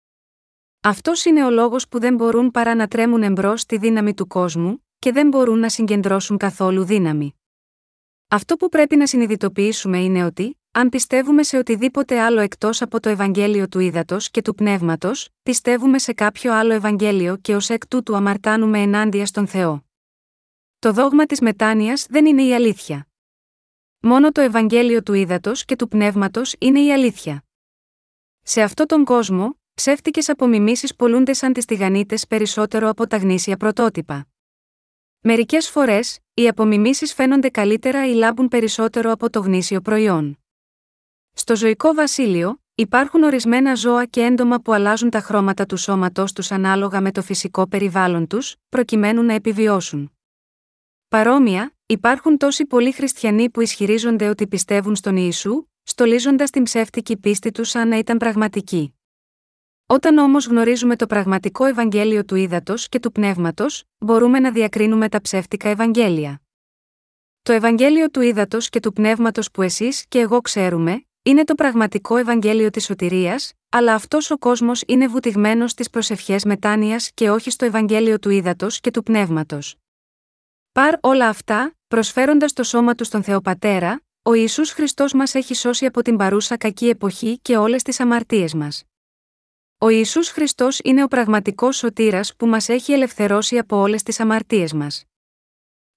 [0.81, 4.87] Αυτός είναι ο λόγος που δεν μπορούν παρά να τρέμουν εμπρός στη δύναμη του κόσμου,
[4.99, 7.35] και δεν μπορούν να συγκεντρώσουν καθόλου δύναμη.
[8.29, 13.09] Αυτό που πρέπει να συνειδητοποιήσουμε είναι ότι, αν πιστεύουμε σε οτιδήποτε άλλο εκτός από το
[13.09, 18.17] Ευαγγέλιο του Ήδατος και του Πνεύματος, πιστεύουμε σε κάποιο άλλο Ευαγγέλιο και ως εκ τούτου
[18.17, 19.85] αμαρτάνουμε ενάντια στον Θεό.
[20.79, 23.09] Το δόγμα της μετάνοιας δεν είναι η αλήθεια.
[24.01, 27.45] Μόνο το Ευαγγέλιο του Ήδατος και του Πνεύματος είναι η αλήθεια.
[28.43, 34.27] Σε αυτόν τον κόσμο, ψεύτικες απομιμήσεις πολλούνται σαν τις τηγανίτες περισσότερο από τα γνήσια πρωτότυπα.
[35.21, 40.39] Μερικές φορές, οι απομιμήσεις φαίνονται καλύτερα ή λάμπουν περισσότερο από το γνήσιο προϊόν.
[41.37, 46.51] Στο ζωικό βασίλειο, υπάρχουν ορισμένα ζώα και έντομα που αλλάζουν τα χρώματα του σώματό τους
[46.51, 50.13] ανάλογα με το φυσικό περιβάλλον τους, προκειμένου να επιβιώσουν.
[51.09, 57.51] Παρόμοια, υπάρχουν τόσοι πολλοί χριστιανοί που ισχυρίζονται ότι πιστεύουν στον Ιησού, στολίζοντας την ψεύτικη πίστη
[57.51, 58.95] τους σαν να ήταν πραγματική.
[59.87, 65.21] Όταν όμως γνωρίζουμε το πραγματικό Ευαγγέλιο του ύδατο και του πνεύματος, μπορούμε να διακρίνουμε τα
[65.21, 66.43] ψεύτικα Ευαγγέλια.
[67.43, 72.17] Το Ευαγγέλιο του ύδατο και του πνεύματος που εσείς και εγώ ξέρουμε, είναι το πραγματικό
[72.17, 77.65] Ευαγγέλιο της σωτηρίας, αλλά αυτός ο κόσμος είναι βουτυγμένος στις προσευχές μετάνοιας και όχι στο
[77.65, 79.77] Ευαγγέλιο του ύδατο και του πνεύματος.
[80.73, 85.87] Παρ όλα αυτά, προσφέροντας το σώμα του στον Θεοπατέρα, ο Ιησούς Χριστός μας έχει σώσει
[85.87, 88.85] από την παρούσα κακή εποχή και όλες τις αμαρτίες μας.
[89.79, 94.73] Ο Ιησούς Χριστός είναι ο πραγματικός σωτήρας που μας έχει ελευθερώσει από όλες τις αμαρτίες
[94.73, 95.05] μας.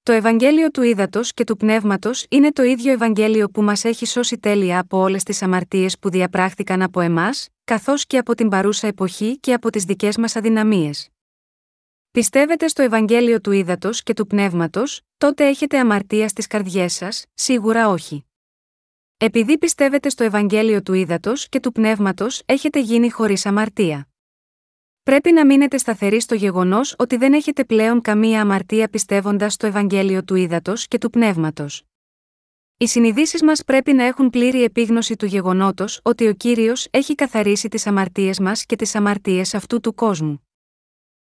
[0.07, 4.37] Το Ευαγγέλιο του Ήδατος και του Πνεύματος είναι το ίδιο Ευαγγέλιο που μας έχει σώσει
[4.37, 9.39] τέλεια από όλες τις αμαρτίες που διαπράχθηκαν από εμάς, καθώς και από την παρούσα εποχή
[9.39, 11.09] και από τις δικές μας αδυναμίες.
[12.11, 17.89] Πιστεύετε στο Ευαγγέλιο του Ήδατος και του Πνεύματος, τότε έχετε αμαρτία στις καρδιές σας, σίγουρα
[17.89, 18.25] όχι.
[19.17, 24.06] Επειδή πιστεύετε στο Ευαγγέλιο του Ήδατος και του Πνεύματος, έχετε γίνει χωρίς αμαρτία.
[25.07, 30.23] Πρέπει να μείνετε σταθεροί στο γεγονός ότι δεν έχετε πλέον καμία αμαρτία πιστεύοντας στο Ευαγγέλιο
[30.23, 31.83] του Ήδατος και του Πνεύματος.
[32.77, 37.67] Οι συνειδήσεις μας πρέπει να έχουν πλήρη επίγνωση του γεγονότος ότι ο κύριος έχει καθαρίσει
[37.67, 40.47] τις αμαρτίες μας και τις αμαρτίες αυτού του κόσμου.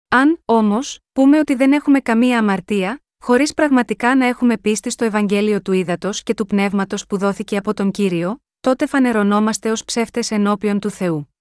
[0.08, 5.62] Αν, όμως, πούμε ότι δεν έχουμε καμία αμαρτία, χωρίς πραγματικά να έχουμε πίστη στο Ευαγγέλιο
[5.62, 10.78] του Ήδατος και του Πνεύματος που δόθηκε από τον κύριο, τότε φανερωνόμαστε ως ψεύτες ενώπιον
[10.78, 11.33] του Θεού.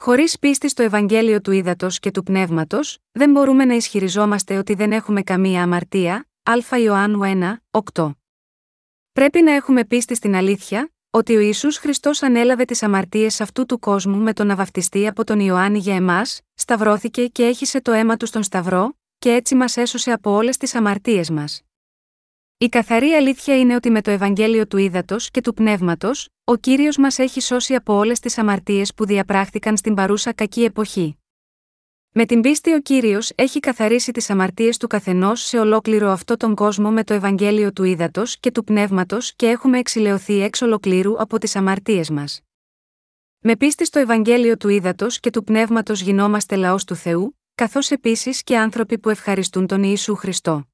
[0.00, 4.92] Χωρίς πίστη στο Ευαγγέλιο του Ήδατος και του Πνεύματος, δεν μπορούμε να ισχυριζόμαστε ότι δεν
[4.92, 6.28] έχουμε καμία αμαρτία.
[6.42, 8.10] Α Ιωάννου 1, 8.
[9.12, 13.78] Πρέπει να έχουμε πίστη στην αλήθεια, ότι ο Ιησούς Χριστός ανέλαβε τις αμαρτίες αυτού του
[13.78, 18.26] κόσμου με τον να από τον Ιωάννη για εμάς, σταυρώθηκε και έχισε το αίμα του
[18.26, 21.62] στον Σταυρό, και έτσι μας έσωσε από όλες τις αμαρτίες μας.
[22.60, 26.96] Η καθαρή αλήθεια είναι ότι με το Ευαγγέλιο του Ήδατος και του Πνεύματος, ο κύριος
[26.96, 31.18] μας έχει σώσει από όλες τις αμαρτίες που διαπράχθηκαν στην παρούσα κακή εποχή.
[32.10, 36.54] Με την πίστη ο κύριος έχει καθαρίσει τις αμαρτίες του καθενός σε ολόκληρο αυτό τον
[36.54, 41.38] κόσμο με το Ευαγγέλιο του Ήδατος και του Πνεύματος και έχουμε εξηλαιωθεί εξ ολοκλήρου από
[41.38, 42.40] τις αμαρτίες μας.
[43.38, 48.42] Με πίστη στο Ευαγγέλιο του Ήδατος και του Πνεύματος γινόμαστε λαός του Θεού, καθώς επίσης
[48.42, 50.68] και άνθρωποι που ευχαριστούν τον Ιησού Χριστό.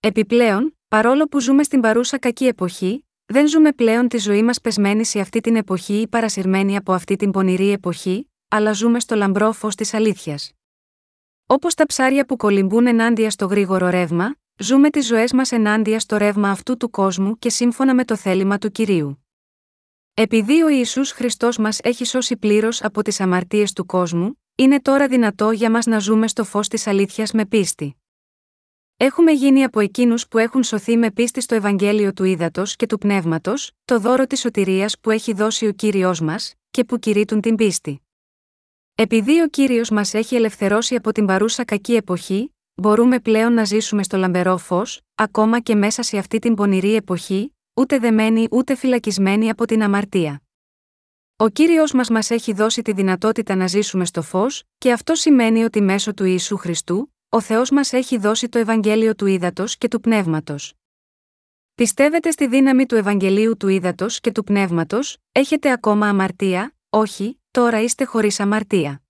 [0.00, 5.08] Επιπλέον, παρόλο που ζούμε στην παρούσα κακή εποχή, δεν ζούμε πλέον τη ζωή μας πεσμένης
[5.08, 9.52] σε αυτή την εποχή ή παρασυρμένη από αυτή την πονηρή εποχή, αλλά ζούμε στο λαμπρό
[9.52, 10.52] φως της αλήθειας.
[11.46, 16.16] Όπως τα ψάρια που κολυμπούν ενάντια στο γρήγορο ρεύμα, ζούμε τις ζωές μας ενάντια στο
[16.16, 19.26] ρεύμα αυτού του κόσμου και σύμφωνα με το θέλημα του κυρίου.
[20.14, 25.08] Επειδή ο Ιησούς Χριστός μας έχει σώσει πλήρως από τις αμαρτίες του κόσμου, είναι τώρα
[25.08, 27.96] δυνατό για μας να ζούμε στο φως της αλήθειας με πίστη.
[28.98, 32.98] Έχουμε γίνει από εκείνους που έχουν σωθεί με πίστη στο Ευαγγέλιο του Ήδατος και του
[32.98, 37.54] Πνεύματος, το δώρο της σωτηρίας που έχει δώσει ο κύριος μας, και που κηρύττουν την
[37.54, 38.02] πίστη.
[38.94, 44.02] Επειδή ο κύριος μας έχει ελευθερώσει από την παρούσα κακή εποχή, μπορούμε πλέον να ζήσουμε
[44.02, 49.50] στο λαμπερό φως, ακόμα και μέσα σε αυτή την πονηρή εποχή, ούτε δεμένοι ούτε φυλακισμένοι
[49.50, 50.42] από την αμαρτία.
[51.36, 55.64] Ο κύριος μας μας έχει δώσει τη δυνατότητα να ζήσουμε στο φως, και αυτό σημαίνει
[55.64, 59.88] ότι μέσω του Ιησού Χριστού, ο Θεός μας έχει δώσει το Ευαγγέλιο του Ήδατος και
[59.88, 60.74] του Πνεύματος.
[61.74, 67.80] Πιστεύετε στη δύναμη του Ευαγγελίου του Ήδατος και του Πνεύματος, έχετε ακόμα αμαρτία, όχι, τώρα
[67.80, 69.02] είστε χωρίς αμαρτία.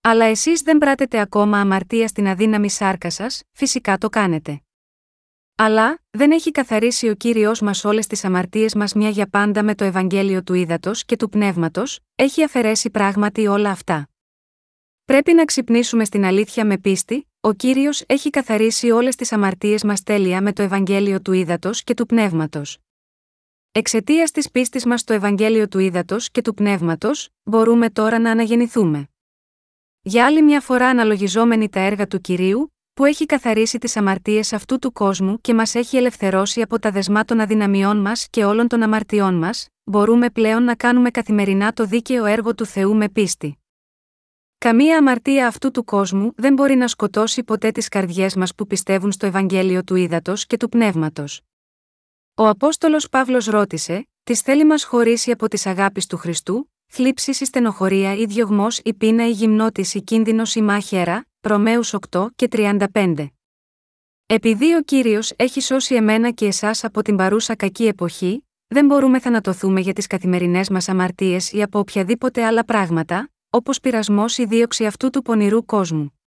[0.00, 4.62] Αλλά εσείς δεν πράτετε ακόμα αμαρτία στην αδύναμη σάρκα σας, φυσικά το κάνετε.
[5.54, 9.74] Αλλά, δεν έχει καθαρίσει ο κύριος μας όλες τις αμαρτίες μας μια για πάντα με
[9.74, 14.06] το Ευαγγέλιο του Ήδατος και του Πνεύματος, έχει αφαιρέσει πράγματι όλα αυτά.
[15.04, 20.02] Πρέπει να ξυπνήσουμε στην αλήθεια με πίστη, ο κύριος έχει καθαρίσει όλες τις αμαρτίες μας
[20.02, 22.78] τέλεια με το Ευαγγέλιο του Ήδατος και του Πνεύματος.
[23.72, 29.08] Εξαιτίας της πίστης μας στο Ευαγγέλιο του Ήδατος και του Πνεύματος, μπορούμε τώρα να αναγεννηθούμε.
[30.02, 34.78] Για άλλη μια φορά αναλογιζόμενοι τα έργα του κυρίου, που έχει καθαρίσει τις αμαρτίες αυτού
[34.78, 38.82] του κόσμου και μας έχει ελευθερώσει από τα δεσμά των αδυναμιών μας και όλων των
[38.82, 43.61] αμαρτιών μας, μπορούμε πλέον να κάνουμε καθημερινά το δίκαιο έργο του Θεού με πίστη.
[44.62, 49.12] Καμία αμαρτία αυτού του κόσμου δεν μπορεί να σκοτώσει ποτέ τις καρδιές μας που πιστεύουν
[49.12, 51.40] στο Ευαγγέλιο του Ήδατος και του Πνεύματος.
[52.34, 57.44] Ο Απόστολος Παύλος ρώτησε, Τις θέλει μας χωρίσει από τι αγάπης του Χριστού, θλίψη ή
[57.44, 63.26] στενοχωρία ή διωγμός ή πείνα ή γυμνότηση ή κίνδυνος ή μάχαιρα, Ρωμαίους 8 και 35.
[64.26, 69.20] Επειδή ο κύριος έχει σώσει εμένα και εσάς από την παρούσα κακή εποχή, δεν μπορούμε
[69.20, 74.86] θανατωθούμε για τις καθημερινές μας αμαρτίες ή από οποιαδήποτε άλλα πράγματα, όπως πειρασμός ή δίωξη
[74.86, 76.18] αυτού του πονηρού κόσμου.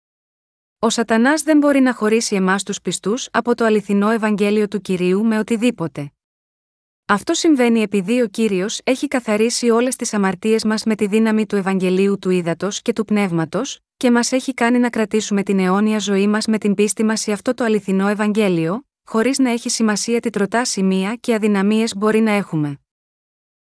[0.78, 5.24] Ο Σατανάς δεν μπορεί να χωρίσει εμάς τους πιστούς από το αληθινό Ευαγγέλιο του κυρίου
[5.24, 6.12] με οτιδήποτε.
[7.06, 11.56] Αυτό συμβαίνει επειδή ο κύριος έχει καθαρίσει όλες τις αμαρτίες μας με τη δύναμη του
[11.56, 16.26] Ευαγγελίου του Ήδατος και του Πνεύματος, και μας έχει κάνει να κρατήσουμε την αιώνια ζωή
[16.26, 20.30] μας με την πίστη μας σε αυτό το αληθινό Ευαγγέλιο, χωρίς να έχει σημασία τι
[20.30, 22.78] τροτά σημεία και αδυναμίες μπορεί να έχουμε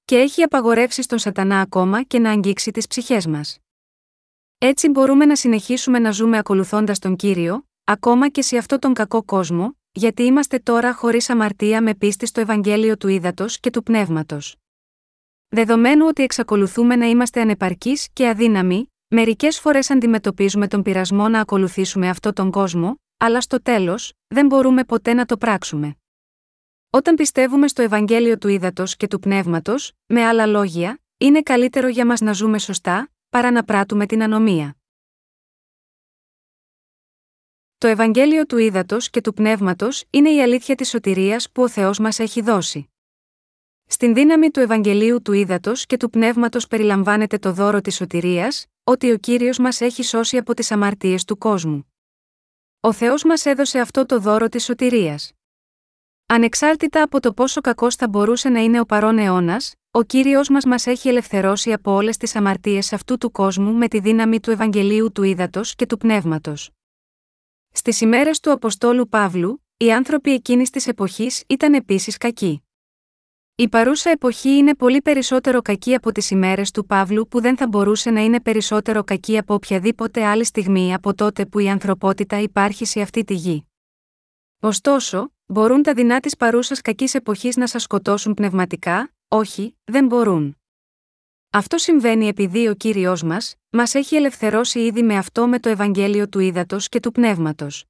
[0.05, 3.59] και έχει απαγορεύσει στον Σατανά ακόμα και να αγγίξει τις ψυχές μας.
[4.59, 9.23] Έτσι μπορούμε να συνεχίσουμε να ζούμε ακολουθώντας τον κύριο, ακόμα και σε αυτόν τον κακό
[9.23, 14.57] κόσμο, γιατί είμαστε τώρα χωρίς αμαρτία με πίστη στο Ευαγγέλιο του Ήδατος και του Πνεύματος.
[15.49, 22.09] Δεδομένου ότι εξακολουθούμε να είμαστε ανεπαρκείς και αδύναμοι, μερικές φορές αντιμετωπίζουμε τον πειρασμό να ακολουθήσουμε
[22.09, 25.97] αυτόν τον κόσμο, αλλά στο τέλος, δεν μπορούμε ποτέ να το πράξουμε.
[26.95, 32.07] Όταν πιστεύουμε στο Ευαγγέλιο του Ήδατος και του Πνεύματος, με άλλα λόγια, είναι καλύτερο για
[32.07, 34.77] μας να ζούμε σωστά, παρά να πράττουμε την ανομία.
[37.79, 41.99] Το Ευαγγέλιο του Ήδατος και του Πνεύματος είναι η αλήθεια της σωτηρίας που ο Θεός
[41.99, 42.89] μας έχει δώσει.
[43.87, 49.11] Στην δύναμη του Ευαγγελίου του Ήδατος και του Πνεύματος περιλαμβάνεται το δώρο της σωτηρίας, ότι
[49.11, 51.93] ο κύριος μας έχει σώσει από τις αμαρτίες του κόσμου.
[52.81, 55.34] Ο Θεός μας έδωσε αυτό το δώρο της σωτηρίας.
[56.27, 60.65] Ανεξάρτητα από το πόσο κακός θα μπορούσε να είναι ο παρόν αιώνας, ο κύριος μας
[60.65, 65.13] μας έχει ελευθερώσει από όλες τις αμαρτίες αυτού του κόσμου με τη δύναμη του Ευαγγελίου
[65.13, 66.71] του Ήδατος και του Πνεύματος.
[67.71, 72.65] Στις ημέρες του Αποστόλου Παύλου, οι άνθρωποι εκείνης της εποχής ήταν επίσης κακοί.
[73.57, 77.69] Η παρούσα εποχή είναι πολύ περισσότερο κακή από τις ημέρες του Παύλου που δεν θα
[77.69, 82.85] μπορούσε να είναι περισσότερο κακή από οποιαδήποτε άλλη στιγμή από τότε που η ανθρωπότητα υπάρχει
[82.85, 83.67] σε αυτή τη γη.
[84.61, 90.59] Ωστόσο, Μπορούν τα δεινά της παρούσας κακής εποχής να σας σκοτώσουν πνευματικά, όχι, δεν μπορούν.
[91.51, 96.29] Αυτό συμβαίνει επειδή ο κύριος μας, μας έχει ελευθερώσει ήδη με αυτό με το Ευαγγέλιο
[96.29, 97.85] του Ήδατος και του Πνεύματος.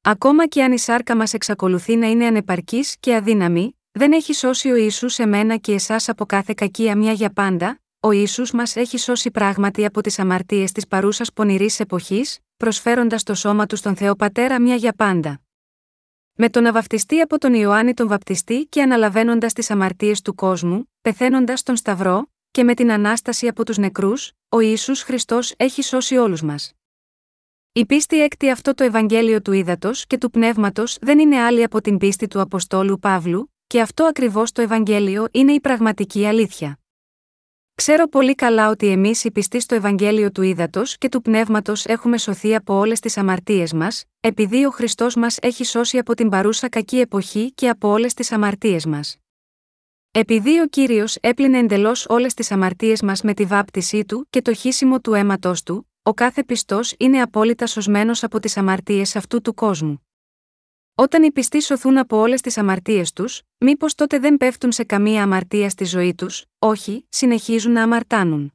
[0.00, 4.70] Ακόμα και αν η σάρκα μας εξακολουθεί να είναι ανεπαρκής και αδύναμη, δεν έχει σώσει
[4.70, 8.98] ο Ιησούς εμένα και εσάς από κάθε κακία μια για πάντα, ο Ιησούς μας έχει
[8.98, 14.16] σώσει πράγματι από τις αμαρτίες της παρούσας πονηρής εποχής, προσφέροντας το σώμα του στον Θεό
[14.16, 15.40] Πατέρα μια για πάντα.
[16.40, 16.72] Με τον να
[17.22, 22.64] από τον Ιωάννη τον Βαπτιστή και αναλαβαίνοντας τις αμαρτίες του κόσμου, πεθαίνοντας στον Σταυρό, και
[22.64, 26.72] με την ανάσταση από τους νεκρούς, ο Ισού Χριστός έχει σώσει όλους μας.
[27.72, 31.80] Η πίστη έκτη αυτό το Ευαγγέλιο του Ήδατος και του Πνεύματος δεν είναι άλλη από
[31.80, 36.78] την πίστη του Αποστόλου Παύλου, και αυτό ακριβώς το Ευαγγέλιο είναι η πραγματική αλήθεια.
[37.82, 42.18] Ξέρω πολύ καλά ότι εμείς οι πιστοί στο Ευαγγέλιο του Ήδατος και του Πνεύματος έχουμε
[42.18, 46.68] σωθεί από όλες τις αμαρτίες μας, επειδή ο Χριστός μας έχει σώσει από την παρούσα
[46.68, 49.16] κακή εποχή και από όλες τις αμαρτίες μας.
[50.10, 54.54] Επειδή ο κύριος έπλυνε εντελώς όλες τις αμαρτίες μας με τη βάπτισή του και το
[54.54, 59.54] χύσιμο του αίματό του, ο κάθε πιστός είναι απόλυτα σωσμένος από τις αμαρτίες αυτού του
[59.54, 60.07] κόσμου.
[61.00, 65.22] Όταν οι πιστοί σωθούν από όλες τις αμαρτίες τους, μήπως τότε δεν πέφτουν σε καμία
[65.22, 68.52] αμαρτία στη ζωή τους, όχι, συνεχίζουν να αμαρτάνουν.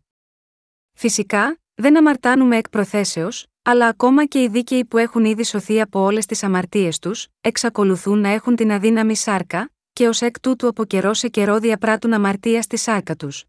[0.93, 5.99] Φυσικά, δεν αμαρτάνουμε εκ προθέσεως, αλλά ακόμα και οι δίκαιοι που έχουν ήδη σωθεί από
[5.99, 10.85] όλες τις αμαρτίες τους, εξακολουθούν να έχουν την αδύναμη σάρκα, και ως εκ τούτου από
[10.85, 13.45] καιρό σε καιρό διαπράττουν αμαρτία στη σάρκα τους.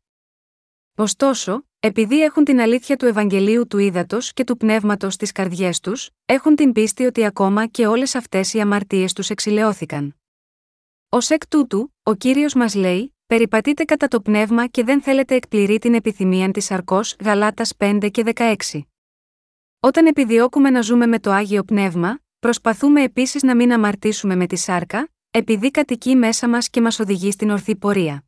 [0.97, 6.11] Ωστόσο, επειδή έχουν την αλήθεια του Ευαγγελίου του Ήδατος και του Πνεύματος στις καρδιές τους,
[6.25, 10.17] έχουν την πίστη ότι ακόμα και όλες αυτές οι αμαρτίες τους εξηλαιώθηκαν.
[11.09, 15.79] Ω εκ τούτου, ο κύριος μας λέει: Περιπατείτε κατά το πνεύμα και δεν θέλετε εκπληρεί
[15.79, 18.55] την επιθυμία της αρκός Γαλάτας 5 και 16.
[19.81, 24.57] Όταν επιδιώκουμε να ζούμε με το άγιο πνεύμα, προσπαθούμε επίσης να μην αμαρτήσουμε με τη
[24.57, 28.25] σάρκα, επειδή κατοικεί μέσα μας και μας οδηγεί στην ορθή πορεία.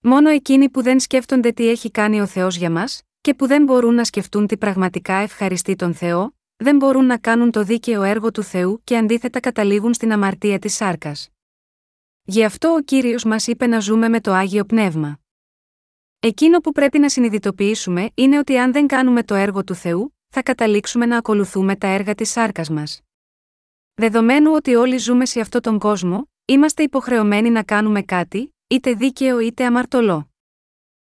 [0.00, 3.64] Μόνο εκείνοι που δεν σκέφτονται τι έχει κάνει ο Θεός για μας, και που δεν
[3.64, 8.30] μπορούν να σκεφτούν τι πραγματικά ευχαριστεί τον Θεό, δεν μπορούν να κάνουν το δίκαιο έργο
[8.30, 11.28] του Θεού και αντίθετα καταλήγουν στην αμαρτία της σάρκας.
[12.22, 15.18] Γι' αυτό ο κύριος μας είπε να ζούμε με το άγιο πνεύμα.
[16.20, 20.42] Εκείνο που πρέπει να συνειδητοποιήσουμε είναι ότι αν δεν κάνουμε το έργο του Θεού, θα
[20.42, 23.00] καταλήξουμε να ακολουθούμε τα έργα της σάρκας μας.
[23.94, 29.38] Δεδομένου ότι όλοι ζούμε σε αυτόν τον κόσμο, είμαστε υποχρεωμένοι να κάνουμε κάτι, είτε δίκαιο
[29.38, 30.30] είτε αμαρτωλό.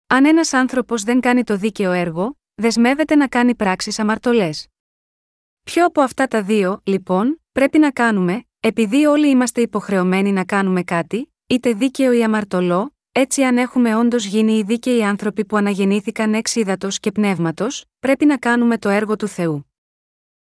[0.08, 4.68] Αν ένας άνθρωπος δεν κάνει το δίκαιο έργο, δεσμεύεται να κάνει πράξεις αμαρτωλές.
[5.64, 10.84] Ποιο από αυτά τα δύο, λοιπόν, πρέπει να κάνουμε, επειδή όλοι είμαστε υποχρεωμένοι να κάνουμε
[10.84, 16.34] κάτι, είτε δίκαιο ή αμαρτωλό, έτσι αν έχουμε όντως γίνει οι δίκαιοι άνθρωποι που αναγεννήθηκαν
[16.34, 19.71] εξ ύδατος και πνεύματος, πρέπει να κάνουμε το έργο του Θεού.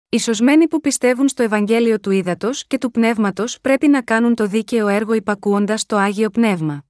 [0.08, 4.46] Οι σωσμένοι που πιστεύουν στο Ευαγγέλιο του Ήδατος και του Πνεύματος πρέπει να κάνουν το
[4.46, 6.84] δίκαιο έργο υπακούοντας το άγιο πνεύμα.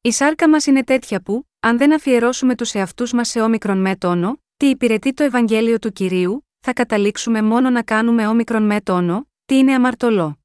[0.00, 3.96] Η σάρκα μας είναι τέτοια που, αν δεν αφιερώσουμε τους εαυτούς μας σε όμικρον με
[3.96, 9.28] τόνο, τι υπηρετεί το Ευαγγέλιο του κυρίου, θα καταλήξουμε μόνο να κάνουμε όμικρον με τόνο,
[9.44, 10.38] τι είναι αμαρτωλό.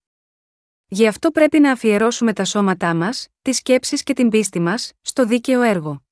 [0.87, 5.25] Γι' αυτό πρέπει να αφιερώσουμε τα σώματά μας, τις σκέψεις και την πίστη μας, στο
[5.25, 6.03] δίκαιο έργο.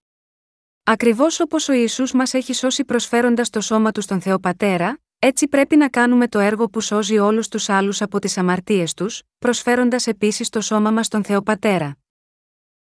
[0.83, 5.47] Ακριβώς όπως ο Ιησούς μας έχει σώσει προσφέροντας το σώμα του στον Θεό Πατέρα, έτσι
[5.47, 10.07] πρέπει να κάνουμε το έργο που σώζει όλους τους άλλους από τις αμαρτίες τους, προσφέροντας
[10.07, 11.97] επίσης το σώμα μας στον Θεό Πατέρα.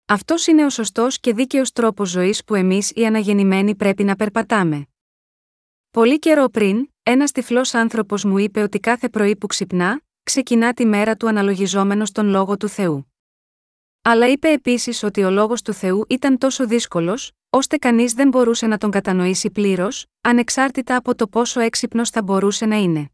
[0.05, 4.87] Αυτός είναι ο σωστός και δίκαιος τρόπος ζωής που εμείς οι αναγεννημένοι πρέπει να περπατάμε.
[5.91, 10.85] Πολύ καιρό πριν, ένας τυφλός άνθρωπος μου είπε ότι κάθε πρωί που ξυπνά, ξεκινά τη
[10.85, 13.13] μέρα του αναλογιζόμενος στον λόγο του Θεού.
[14.01, 18.67] Αλλά είπε επίσης ότι ο λόγος του Θεού ήταν τόσο δύσκολος, ώστε κανείς δεν μπορούσε
[18.67, 23.09] να τον κατανοήσει πλήρως, ανεξάρτητα από το πόσο έξυπνος θα μπορούσε να είναι.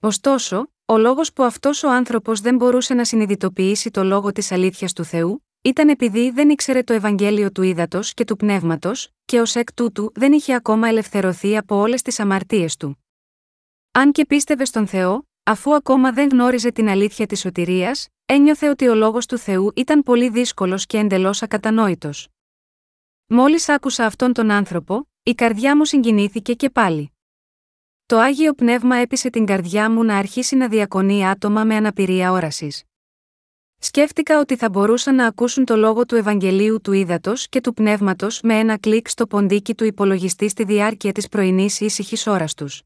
[0.00, 4.92] Ωστόσο, ο λόγος που αυτός ο άνθρωπος δεν μπορούσε να συνειδητοποιήσει το λόγο της αλήθειας
[4.92, 9.54] του Θεού, ήταν επειδή δεν ήξερε το Ευαγγέλιο του ύδατο και του πνεύματος, και ως
[9.54, 13.04] εκ τούτου δεν είχε ακόμα ελευθερωθεί από όλες τις αμαρτίες του.
[13.92, 18.88] Αν και πίστευε στον Θεό, αφού ακόμα δεν γνώριζε την αλήθεια της σωτηρίας, ένιωθε ότι
[18.88, 22.28] ο λόγος του Θεού ήταν πολύ δύσκολος και εντελώς ακατανόητος.
[23.30, 27.12] Μόλις άκουσα αυτόν τον άνθρωπο, η καρδιά μου συγκινήθηκε και πάλι.
[28.06, 32.84] Το άγιο πνεύμα έπεισε την καρδιά μου να αρχίσει να διακονεί άτομα με αναπηρία όρασης.
[33.78, 38.40] Σκέφτηκα ότι θα μπορούσαν να ακούσουν το λόγο του Ευαγγελίου του Ήδατος και του Πνεύματος
[38.42, 42.82] με ένα κλικ στο ποντίκι του υπολογιστή στη διάρκεια της πρωινής ήσυχης ώρας τους.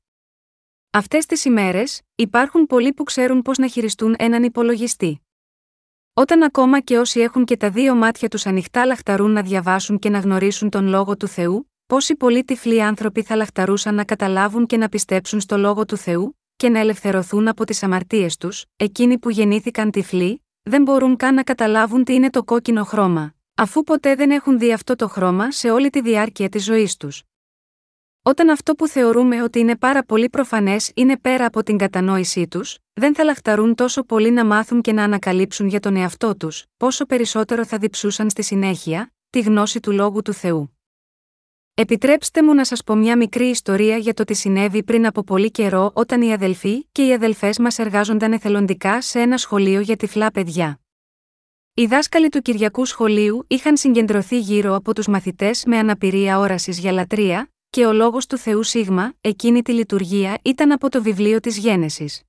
[0.90, 5.22] Αυτές τις ημέρες, υπάρχουν πολλοί που ξέρουν πώς να χειριστούν έναν υπολογιστή.
[6.14, 10.08] Όταν ακόμα και όσοι έχουν και τα δύο μάτια τους ανοιχτά λαχταρούν να διαβάσουν και
[10.08, 14.76] να γνωρίσουν τον λόγο του Θεού, πόσοι πολλοί τυφλοί άνθρωποι θα λαχταρούσαν να καταλάβουν και
[14.76, 19.30] να πιστέψουν στο λόγο του Θεού, και να ελευθερωθούν από τις αμαρτίες τους, εκείνοι που
[19.30, 24.30] γεννήθηκαν τυφλοί, δεν μπορούν καν να καταλάβουν τι είναι το κόκκινο χρώμα, αφού ποτέ δεν
[24.30, 27.22] έχουν δει αυτό το χρώμα σε όλη τη διάρκεια της ζωής τους.
[28.24, 32.78] Όταν αυτό που θεωρούμε ότι είναι πάρα πολύ προφανές είναι πέρα από την κατανόησή τους,
[32.92, 37.06] δεν θα λαχταρούν τόσο πολύ να μάθουν και να ανακαλύψουν για τον εαυτό τους, πόσο
[37.06, 40.76] περισσότερο θα διψούσαν στη συνέχεια, τη γνώση του λόγου του Θεού.
[41.74, 45.50] Επιτρέψτε μου να σας πω μια μικρή ιστορία για το τι συνέβη πριν από πολύ
[45.50, 50.30] καιρό όταν οι αδελφοί και οι αδελφές μας εργάζονταν εθελοντικά σε ένα σχολείο για τυφλά
[50.30, 50.80] παιδιά.
[51.74, 56.92] Οι δάσκαλοι του Κυριακού Σχολείου είχαν συγκεντρωθεί γύρω από τους μαθητές με αναπηρία όρασης για
[56.92, 61.58] λατρεία, και ο λόγος του Θεού Σίγμα, εκείνη τη λειτουργία ήταν από το βιβλίο της
[61.58, 62.22] Γένεσης.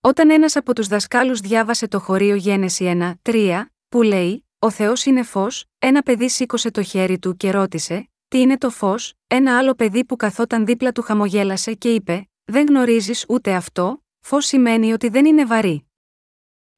[0.00, 5.04] Όταν ένας από τους δασκάλους διάβασε το χωρίο Γένεση 1, 3, που λέει: Ο Θεός
[5.04, 9.58] είναι φως, ένα παιδί σήκωσε το χέρι του και ρώτησε: Τι είναι το φως, ένα
[9.58, 14.92] άλλο παιδί που καθόταν δίπλα του χαμογέλασε και είπε: Δεν γνωρίζεις ούτε αυτό, φως σημαίνει
[14.92, 15.90] ότι δεν είναι βαρύ.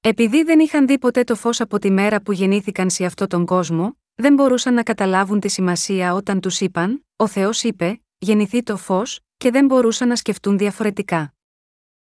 [0.00, 3.46] Επειδή δεν είχαν δει ποτέ το φως από τη μέρα που γεννήθηκαν σε αυτόν τον
[3.46, 8.76] κόσμο, δεν μπορούσαν να καταλάβουν τη σημασία όταν τους είπαν: Ο Θεός είπε: Γεννηθεί το
[8.76, 11.34] φως, και δεν μπορούσαν να σκεφτούν διαφορετικά.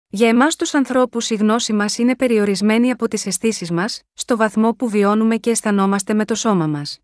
[0.07, 4.73] Για εμάς τους ανθρώπους η γνώση μας είναι περιορισμένη από τις αισθήσεις μας, στο βαθμό
[4.73, 6.99] που βιώνουμε και αισθανόμαστε με το σώμα μας.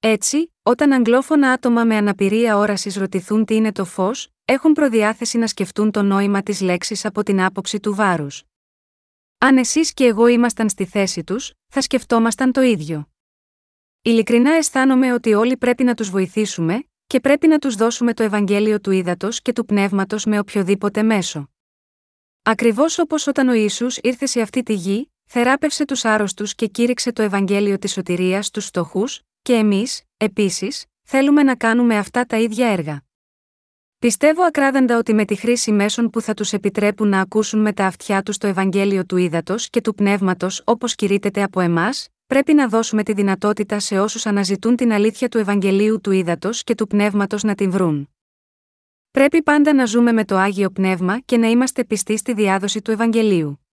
[0.00, 5.46] Έτσι, όταν αγγλόφωνα άτομα με αναπηρία όρασης ρωτηθούν τι είναι το φως, έχουν προδιάθεση να
[5.46, 8.42] σκεφτούν το νόημα της λέξης από την άποψη του βάρους.
[9.38, 13.11] Αν εσείς και εγώ ήμασταν στη θέση τους, θα σκεφτόμασταν το ίδιο.
[14.04, 18.80] Ειλικρινά αισθάνομαι ότι όλοι πρέπει να τους βοηθήσουμε, και πρέπει να τους δώσουμε το Ευαγγέλιο
[18.80, 21.50] του ύδατο και του πνεύματος με οποιοδήποτε μέσο.
[22.42, 27.12] Ακριβώς όπως όταν ο ίσου ήρθε σε αυτή τη γη, θεράπευσε τους άρρωστους και κήρυξε
[27.12, 32.68] το Ευαγγέλιο της σωτηρίας στους φτωχούς, και εμείς, επίσης, θέλουμε να κάνουμε αυτά τα ίδια
[32.68, 33.02] έργα.
[33.98, 37.86] Πιστεύω ακράδαντα ότι με τη χρήση μέσων που θα τους επιτρέπουν να ακούσουν με τα
[37.86, 42.68] αυτιά τους το Ευαγγέλιο του ύδατο και του πνεύματος όπως κηρύτεται από εμάς, πρέπει να
[42.68, 47.42] δώσουμε τη δυνατότητα σε όσους αναζητούν την αλήθεια του Ευαγγελίου του ύδατο και του πνεύματος
[47.42, 48.08] να την βρουν.
[49.10, 52.90] Πρέπει πάντα να ζούμε με το άγιο πνεύμα και να είμαστε πιστοί στη διάδοση του
[52.90, 53.66] Ευαγγελίου.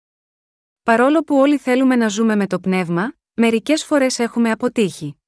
[0.83, 5.21] Παρόλο που όλοι θέλουμε να ζούμε με το πνεύμα, μερικές φορές έχουμε αποτύχει.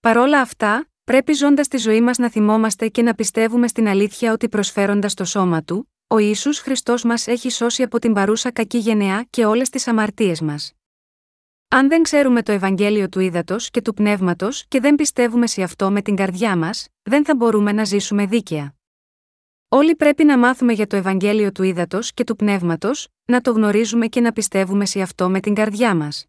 [0.00, 4.48] Παρόλα αυτά, πρέπει ζώντας τη ζωή μας να θυμόμαστε και να πιστεύουμε στην αλήθεια ότι
[4.48, 9.26] προσφέροντας το σώμα του, ο Ισού Χριστός μας έχει σώσει από την παρούσα κακή γενεά
[9.30, 10.77] και όλες τις αμαρτίες μας.
[11.70, 15.90] Αν δεν ξέρουμε το Ευαγγέλιο του ύδατο και του πνεύματος και δεν πιστεύουμε σε αυτό
[15.90, 18.74] με την καρδιά μας, δεν θα μπορούμε να ζήσουμε δίκαια.
[19.68, 24.06] Όλοι πρέπει να μάθουμε για το Ευαγγέλιο του ύδατο και του πνεύματος, να το γνωρίζουμε
[24.06, 26.26] και να πιστεύουμε σε αυτό με την καρδιά μας.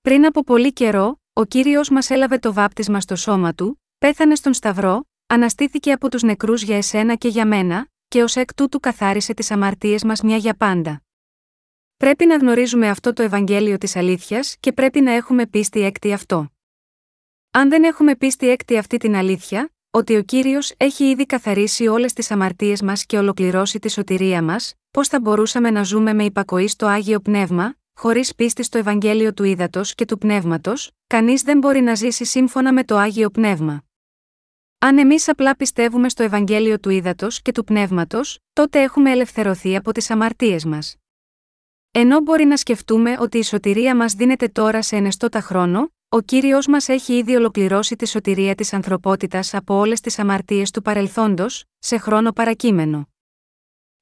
[0.00, 4.54] Πριν από πολύ καιρό, ο κύριος μας έλαβε το βάπτισμα στο σώμα του, πέθανε στον
[4.54, 9.34] Σταυρό, αναστήθηκε από τους νεκρούς για εσένα και για μένα, και ως εκ τούτου καθάρισε
[9.34, 11.05] τις αμαρτίες μας μια για πάντα.
[11.96, 16.50] Πρέπει να γνωρίζουμε αυτό το Ευαγγέλιο της αλήθειας και πρέπει να έχουμε πίστη έκτη αυτό.
[17.50, 22.12] Αν δεν έχουμε πίστη έκτη αυτή την αλήθεια, ότι ο κύριος έχει ήδη καθαρίσει όλες
[22.12, 26.68] τις αμαρτίες μας και ολοκληρώσει τη σωτηρία μας, πώς θα μπορούσαμε να ζούμε με υπακοή
[26.68, 31.80] στο άγιο πνεύμα, χωρίς πίστη στο Ευαγγέλιο του ύδατο και του πνεύματος, κανείς δεν μπορεί
[31.80, 33.84] να ζήσει σύμφωνα με το άγιο πνεύμα.
[34.78, 39.92] Αν εμείς απλά πιστεύουμε στο Ευαγγέλιο του ύδατο και του πνεύματος, τότε έχουμε ελευθερωθεί από
[39.92, 40.96] τις αμαρτίες μας.
[41.98, 46.66] Ενώ μπορεί να σκεφτούμε ότι η σωτηρία μας δίνεται τώρα σε ενεστώτα χρόνο, ο κύριος
[46.66, 51.98] μας έχει ήδη ολοκληρώσει τη σωτηρία της ανθρωπότητας από όλες τις αμαρτίες του παρελθόντος, σε
[51.98, 53.08] χρόνο παρακείμενο.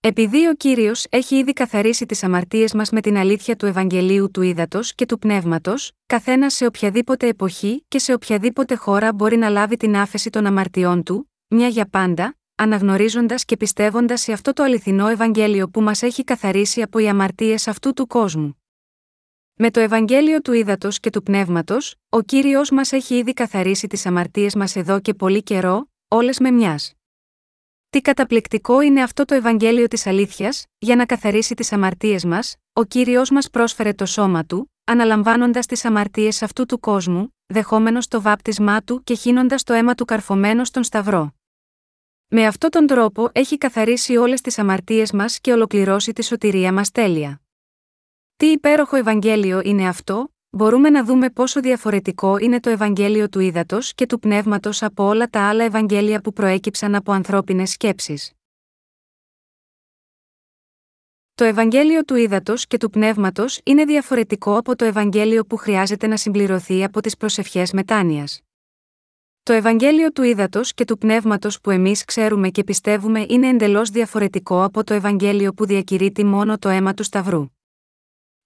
[0.01, 4.43] Επειδή ο κύριος έχει ήδη καθαρίσει τις αμαρτίες μας με την αλήθεια του Ευαγγελίου του
[4.43, 9.77] Ήδατος και του Πνεύματος, καθένας σε οποιαδήποτε εποχή και σε οποιαδήποτε χώρα μπορεί να λάβει
[9.77, 15.09] την άφεση των αμαρτιών του, μια για πάντα, αναγνωρίζοντας και πιστεύοντας σε αυτό το αληθινό
[15.09, 18.63] Ευαγγέλιο που μας έχει καθαρίσει από οι αμαρτίες αυτού του κόσμου.
[19.55, 24.07] Με το Ευαγγέλιο του Ήδατος και του Πνεύματος, ο κύριος μας έχει ήδη καθαρίσει τις
[24.07, 26.95] αμαρτίες μας εδώ και πολύ καιρό, όλες με μιας.
[27.91, 32.85] Τι καταπληκτικό είναι αυτό το Ευαγγέλιο της αλήθειας, για να καθαρίσει τις αμαρτίες μας, ο
[32.85, 38.83] κύριος μας πρόσφερε το σώμα του, αναλαμβάνοντας τις αμαρτίες αυτού του κόσμου, δεχόμενος το βάπτισμά
[38.83, 41.35] του και χύνοντας το αίμα του καρφωμένος στον Σταυρό.
[42.29, 46.91] Με αυτόν τον τρόπο έχει καθαρίσει όλες τις αμαρτίες μας και ολοκληρώσει τη σωτηρία μας
[46.91, 47.41] τέλεια.
[48.37, 53.79] Τι υπέροχο Ευαγγέλιο είναι αυτό, μπορούμε να δούμε πόσο διαφορετικό είναι το Ευαγγέλιο του ύδατο
[53.95, 58.33] και του πνεύματος από όλα τα άλλα Ευαγγέλια που προέκυψαν από ανθρώπινες σκέψεις.
[61.35, 66.17] Το Ευαγγέλιο του ύδατο και του πνεύματος είναι διαφορετικό από το Ευαγγέλιο που χρειάζεται να
[66.17, 68.44] συμπληρωθεί από τις προσευχές μετάνοιας.
[69.47, 74.63] Το Ευαγγέλιο του ύδατο και του πνεύματος που εμείς ξέρουμε και πιστεύουμε είναι εντελώς διαφορετικό
[74.63, 77.47] από το Ευαγγέλιο που διακηρύττει μόνο το αίμα του Σταυρού.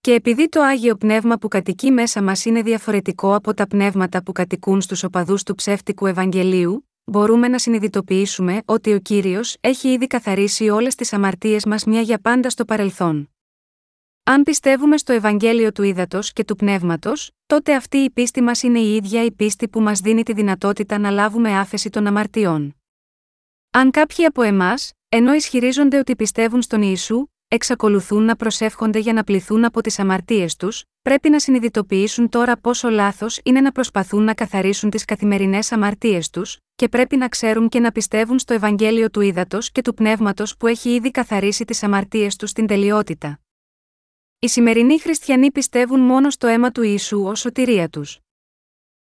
[0.01, 4.32] Και επειδή το άγιο πνεύμα που κατοικεί μέσα μας είναι διαφορετικό από τα πνεύματα που
[4.32, 10.68] κατοικούν στους οπαδούς του ψεύτικου Ευαγγελίου, μπορούμε να συνειδητοποιήσουμε ότι ο κύριος έχει ήδη καθαρίσει
[10.68, 13.30] όλες τις αμαρτίες μας μια για πάντα στο παρελθόν.
[14.31, 18.79] Αν πιστεύουμε στο Ευαγγέλιο του ύδατο και του πνεύματος, τότε αυτή η πίστη μας είναι
[18.79, 22.76] η ίδια η πίστη που μας δίνει τη δυνατότητα να λάβουμε άφεση των αμαρτιών.
[23.70, 29.24] Αν κάποιοι από εμάς, ενώ ισχυρίζονται ότι πιστεύουν στον Ιησού, εξακολουθούν να προσεύχονται για να
[29.24, 34.35] πληθούν από τις αμαρτίες τους, πρέπει να συνειδητοποιήσουν τώρα πόσο λάθος είναι να προσπαθούν να
[34.35, 39.20] καθαρίσουν τις καθημερινές αμαρτίες τους, και πρέπει να ξέρουν και να πιστεύουν στο Ευαγγέλιο του
[39.20, 43.41] ύδατο και του πνεύματος που έχει ήδη καθαρίσει τις αμαρτίες τους στην τελειότητα.
[44.41, 48.18] Οι σημερινοί χριστιανοί πιστεύουν μόνο στο αίμα του Ιησού ως σωτηρία τους.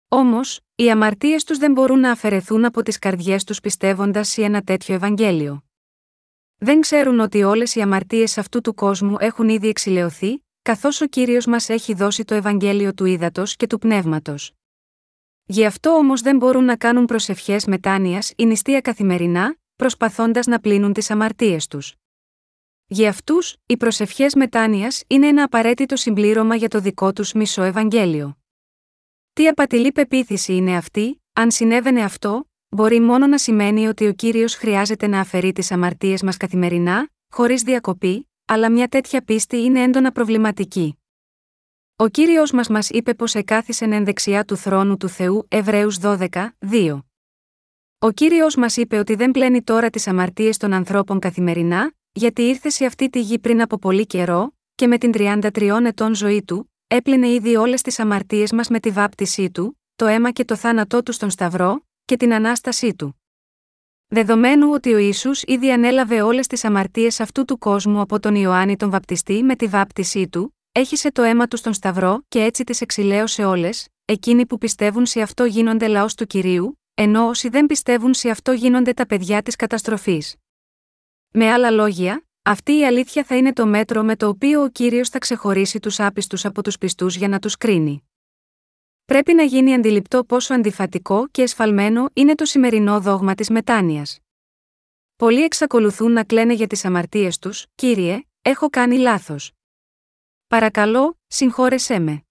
[0.09, 4.63] Όμως, οι αμαρτίες τους δεν μπορούν να αφαιρεθούν από τις καρδιές τους πιστεύοντας σε ένα
[4.63, 5.65] τέτοιο Ευαγγέλιο.
[6.57, 11.47] Δεν ξέρουν ότι όλες οι αμαρτίες αυτού του κόσμου έχουν ήδη εξηλαιωθεί, καθώς ο κύριος
[11.47, 14.53] μας έχει δώσει το Ευαγγέλιο του ύδατο και του πνεύματος.
[15.45, 20.93] Γι' αυτό όμως δεν μπορούν να κάνουν προσευχές μετάνοιας ή νηστεία καθημερινά, προσπαθώντας να πλύνουν
[20.93, 21.95] τις αμαρτίες τους.
[22.87, 28.39] Για αυτούς, οι προσευχές μετάνοιας είναι ένα απαραίτητο συμπλήρωμα για το δικό τους μισό Ευαγγέλιο.
[29.33, 34.55] Τι απατηλή πεποίθηση είναι αυτή, αν συνέβαινε αυτό, μπορεί μόνο να σημαίνει ότι ο κύριος
[34.55, 40.13] χρειάζεται να αφαιρεί τις αμαρτίες μας καθημερινά, χωρίς διακοπή, αλλά μια τέτοια πίστη είναι έντονα
[40.13, 40.99] προβληματική.
[41.97, 46.57] Ο κύριος μας μας είπε πως εκάθισεν εν δεξιά του θρόνου του Θεού, Εβραίους 12,
[46.59, 46.99] 2.
[47.99, 52.69] Ο κύριος μας είπε ότι δεν πλένει τώρα τις αμαρτίες των ανθρώπων καθημερινά, γιατί ήρθε
[52.69, 56.73] σε αυτή τη γη πριν από πολύ καιρό, και με την 33 ετών ζωή του,
[56.87, 61.03] έπλυνε ήδη όλες τις αμαρτίες μας με τη βάπτισή του, το αίμα και το θάνατό
[61.03, 63.21] του στον Σταυρό, και την ανάστασή του.
[64.07, 68.77] Δεδομένου ότι ο Ιησούς ήδη ανέλαβε όλες τις αμαρτίες αυτού του κόσμου από τον Ιωάννη
[68.77, 72.81] τον Βαπτιστή με τη βάπτισή του, έχισε το αίμα του στον Σταυρό και έτσι τις
[72.81, 78.15] εξηλαίωσε όλες, εκείνοι που πιστεύουν σε αυτό γίνονται λαός του κυρίου, ενώ όσοι δεν πιστεύουν
[78.15, 80.35] σε αυτό γίνονται τα παιδιά της καταστροφής.
[81.37, 85.09] Με άλλα λόγια, αυτή η αλήθεια θα είναι το μέτρο με το οποίο ο κύριος
[85.09, 88.09] θα ξεχωρίσει τους άπιστους από τους πιστούς για να τους κρίνει.
[89.05, 94.19] Πρέπει να γίνει αντιληπτό πόσο αντιφατικό και εσφαλμένο είναι το σημερινό δόγμα της μετάνοιας.
[95.17, 99.53] Πολλοί εξακολουθούν να κλαίνε για τις αμαρτίες τους, κύριε, έχω κάνει λάθος.
[100.47, 102.25] Παρακαλώ, συγχώρεσέ με.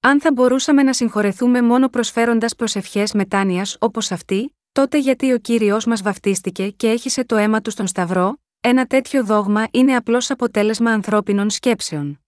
[0.00, 5.84] Αν θα μπορούσαμε να συγχωρεθούμε μόνο προσφέροντας προσευχές μετάνοιας όπως αυτή, τότε γιατί ο κύριος
[5.84, 10.90] μας βαφτίστηκε και έχισε το αίμα του στον Σταυρό, ένα τέτοιο δόγμα είναι απλώς αποτέλεσμα
[10.90, 12.20] ανθρώπινων σκέψεων.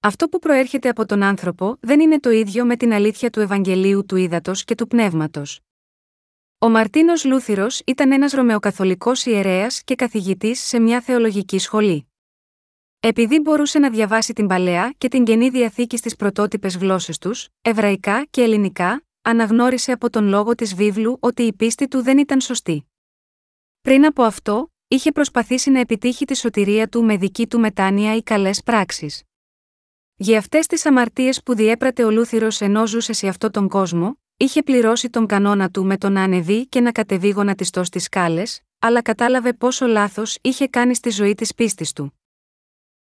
[0.00, 4.06] Αυτό που προέρχεται από τον άνθρωπο δεν είναι το ίδιο με την αλήθεια του Ευαγγελίου
[4.06, 5.60] του Ήδατος και του Πνεύματος.
[6.58, 12.06] Ο Μαρτίνος Λούθυρος ήταν ένας Ρωμαιοκαθολικός ιερέας και καθηγητής σε μια θεολογική σχολή.
[13.00, 18.26] Επειδή μπορούσε να διαβάσει την παλαιά και την καινή διαθήκη στις πρωτότυπες γλώσσες τους, εβραϊκά
[18.30, 22.90] και ελληνικά, αναγνώρισε από τον λόγο της βίβλου ότι η πίστη του δεν ήταν σωστή.
[23.80, 28.22] Πριν από αυτό, είχε προσπαθήσει να επιτύχει τη σωτηρία του με δική του μετάνοια ή
[28.22, 29.22] καλές πράξεις.
[30.16, 34.62] Για αυτές τις αμαρτίες που διέπρατε ο Λούθυρος ενώ ζούσε σε αυτόν τον κόσμο, είχε
[34.62, 39.02] πληρώσει τον κανόνα του με το να ανεβεί και να κατεβεί γονατιστός στις σκάλες, αλλά
[39.02, 42.18] κατάλαβε πόσο λάθος είχε κάνει στη ζωή της πίστης του.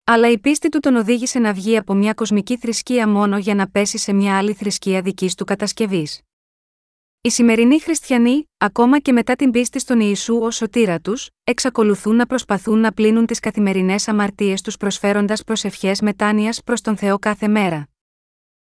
[0.04, 3.70] Αλλά η πίστη του τον οδήγησε να βγει από μια κοσμική θρησκεία μόνο για να
[3.70, 6.22] πέσει σε μια άλλη θρησκεία δικής του κατασκευής.
[7.24, 12.26] Οι σημερινοί χριστιανοί, ακόμα και μετά την πίστη στον Ιησού ως σωτήρα τους, εξακολουθούν να
[12.26, 17.88] προσπαθούν να πλύνουν τις καθημερινές αμαρτίες τους προσφέροντας προσευχές μετάνοιας προς τον Θεό κάθε μέρα.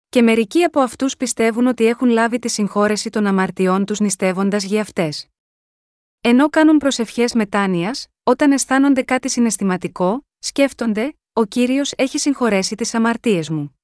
[0.08, 4.80] Και μερικοί από αυτούς πιστεύουν ότι έχουν λάβει τη συγχώρεση των αμαρτιών τους νηστεύοντας για
[4.80, 5.26] αυτές.
[6.20, 13.50] Ενώ κάνουν προσευχές μετάνοιας, όταν αισθάνονται κάτι συναισθηματικό, σκέφτονται, ο κύριος έχει συγχωρέσει τις αμαρτίες
[13.50, 13.78] μου.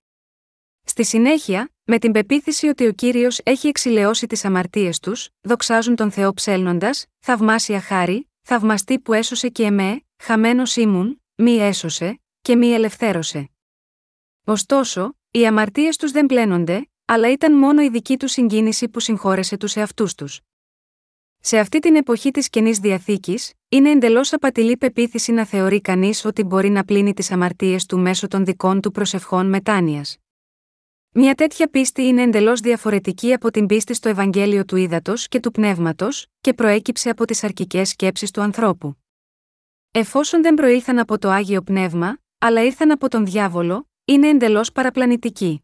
[0.84, 6.10] Στη συνέχεια, με την πεποίθηση ότι ο κύριος έχει εξηλαιώσει τις αμαρτίες τους, δοξάζουν τον
[6.10, 12.66] Θεό ψέλνοντας, θαυμάσια χάρη, θαυμαστή που έσωσε και εμέ, χαμένος ήμουν, μη έσωσε, και μη
[12.66, 13.50] ελευθέρωσε.
[14.44, 19.56] Ωστόσο, οι αμαρτίες τους δεν πλένονται, αλλά ήταν μόνο η δική τους συγκίνηση που συγχώρεσε
[19.56, 20.40] τους εαυτούς τους.
[21.44, 26.42] Σε αυτή την εποχή της καινής διαθήκης, είναι εντελώς απατηλή πεποίθηση να θεωρεί κανείς ότι
[26.42, 30.16] μπορεί να πλύνει τις αμαρτίες του μέσω των δικών του προσευχών μετάνοιας.
[31.12, 35.50] Μια τέτοια πίστη είναι εντελώς διαφορετική από την πίστη στο Ευαγγέλιο του Ήδατος και του
[35.50, 38.96] Πνεύματος, και προέκυψε από τις αρκικέ σκέψεις του ανθρώπου.
[39.90, 45.62] Εφόσον δεν προήλθαν από το άγιο πνεύμα, αλλά ήρθαν από τον διάβολο, είναι εντελώς παραπλανητική.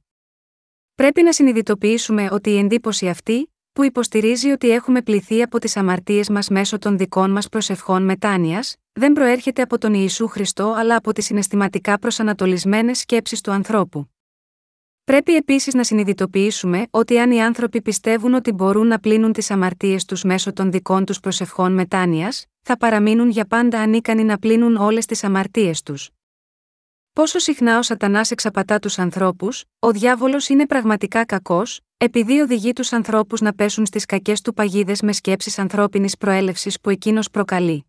[0.95, 6.29] Πρέπει να συνειδητοποιήσουμε ότι η εντύπωση αυτή, που υποστηρίζει ότι έχουμε πληθεί από τις αμαρτίες
[6.29, 11.12] μας μέσω των δικών μας προσευχών μετάνοιας, δεν προέρχεται από τον Ιησού Χριστό αλλά από
[11.12, 14.09] τις συναισθηματικά προσανατολισμένες σκέψεις του ανθρώπου.
[15.05, 20.05] Πρέπει επίσης να συνειδητοποιήσουμε ότι αν οι άνθρωποι πιστεύουν ότι μπορούν να πλύνουν τις αμαρτίες
[20.05, 25.07] τους μέσω των δικών τους προσευχών μετάνοιας, θα παραμείνουν για πάντα ανίκανοι να πλύνουν όλες
[25.07, 26.11] τις αμαρτίες τους.
[27.19, 32.93] Πόσο συχνά ο Σατανάς εξαπατά τους ανθρώπους, ο διάβολος είναι πραγματικά κακός, επειδή οδηγεί τους
[32.93, 37.87] ανθρώπους να πέσουν στις κακές του παγίδες με σκέψεις ανθρώπινης προέλευσης που εκείνος προκαλεί.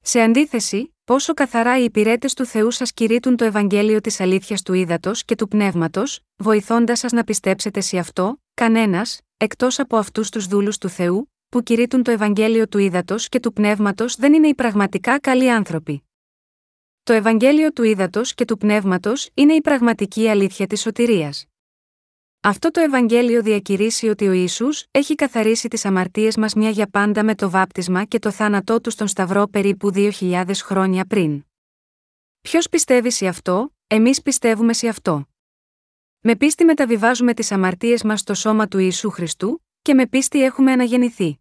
[0.00, 4.72] Σε αντίθεση, πόσο καθαρά οι υπηρέτες του Θεού σας κηρύττουν το Ευαγγέλιο της αλήθειας του
[4.72, 10.46] ύδατος και του πνεύματος, βοηθώντας σας να πιστέψετε σε αυτό, κανένας, εκτός από αυτούς τους
[10.46, 14.54] δούλους του Θεού, που κηρύττουν το Ευαγγέλιο του ύδατος και του πνεύματος δεν είναι οι
[14.54, 16.02] πραγματικά καλοί άνθρωποι.
[17.08, 21.44] Το Ευαγγέλιο του Ήδατος και του Πνεύματος είναι η πραγματική αλήθεια της σωτηρίας.
[22.40, 27.24] Αυτό το Ευαγγέλιο διακηρύσει ότι ο Ισού έχει καθαρίσει τις αμαρτίες μας μια για πάντα
[27.24, 31.44] με το βάπτισμα και το θάνατό του στον Σταυρό περίπου 2.000 χρόνια πριν.
[32.40, 35.28] Ποιος πιστεύει σε αυτό, εμείς πιστεύουμε σε αυτό.
[36.20, 40.72] Με πίστη μεταβιβάζουμε τις αμαρτίες μας στο σώμα του Ιησού Χριστού, και με πίστη έχουμε
[40.72, 41.40] αναγεννηθεί.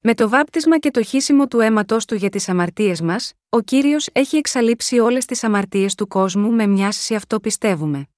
[0.00, 4.08] Με το βάπτισμα και το χύσιμο του αίματό του για τις αμαρτίες μας, ο κύριος
[4.12, 8.08] έχει εξαλείψει όλες τις αμαρτίες του κόσμου με μιας σε αυτό πιστεύουμε.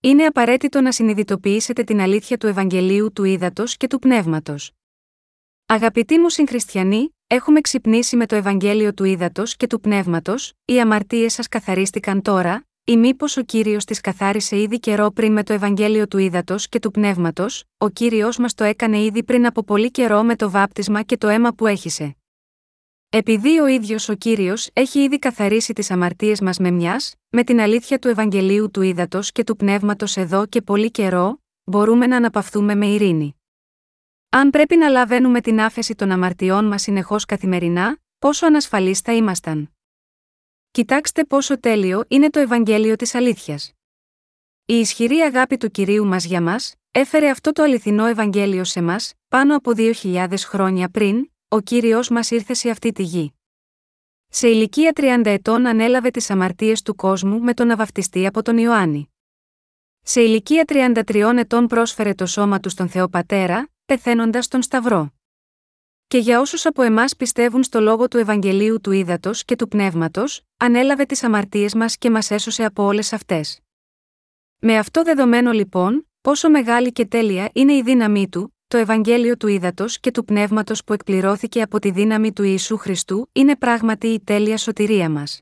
[0.00, 4.72] Είναι απαραίτητο να συνειδητοποιήσετε την αλήθεια του Ευαγγελίου του Ήδατος και του Πνεύματος.
[5.66, 11.32] Αγαπητοί μου συγχριστιανοί, έχουμε ξυπνήσει με το Ευαγγέλιο του Ήδατος και του Πνεύματος, οι αμαρτίες
[11.32, 16.08] σας καθαρίστηκαν τώρα, ή μήπως ο κύριος τις καθάρισε ήδη καιρό πριν με το Ευαγγέλιο
[16.08, 20.22] του Ήδατος και του Πνεύματος, ο κύριος μας το έκανε ήδη πριν από πολύ καιρό
[20.22, 22.16] με το βάπτισμα και το αίμα που έχησε.
[23.10, 27.60] Επειδή ο ίδιος ο κύριος έχει ήδη καθαρίσει τις αμαρτίες μας με μιας, με την
[27.60, 32.74] αλήθεια του Ευαγγελίου του Ήδατος και του Πνεύματος εδώ και πολύ καιρό, μπορούμε να αναπαυθούμε
[32.74, 33.36] με ειρήνη.
[34.28, 39.70] Αν πρέπει να λαβαίνουμε την άφεση των αμαρτιών μας συνεχώς καθημερινά, πόσο ανασφαλείς θα ήμασταν.
[40.72, 43.72] Κοιτάξτε πόσο τέλειο είναι το Ευαγγέλιο της Αλήθειας.
[44.66, 49.12] Η ισχυρή αγάπη του κυρίου μας για μας, έφερε αυτό το αληθινό Ευαγγέλιο σε μας,
[49.28, 53.32] πάνω από 2.000 χρόνια πριν, ο κύριος μας ήρθε σε αυτή τη γη.
[54.28, 59.14] Σε ηλικία 30 ετών ανέλαβε τις αμαρτίες του κόσμου με τον αβαυτιστή από τον Ιωάννη.
[60.02, 60.64] Σε ηλικία
[61.06, 65.12] 33 ετών πρόσφερε το σώμα του στον Θεό Πατέρα, πεθαίνοντας τον Σταυρό.
[66.10, 70.42] Και για όσους από εμάς πιστεύουν στο λόγο του Ευαγγελίου του Ήδατος και του Πνεύματος,
[70.56, 73.60] ανέλαβε τις αμαρτίες μας και μας έσωσε από όλες αυτές.
[74.58, 79.46] Με αυτό δεδομένο λοιπόν, πόσο μεγάλη και τέλεια είναι η δύναμή του, το Ευαγγέλιο του
[79.46, 84.20] Ήδατος και του Πνεύματος που εκπληρώθηκε από τη δύναμη του Ιησού Χριστού, είναι πράγματι η
[84.20, 85.40] τέλεια σωτηρία μας.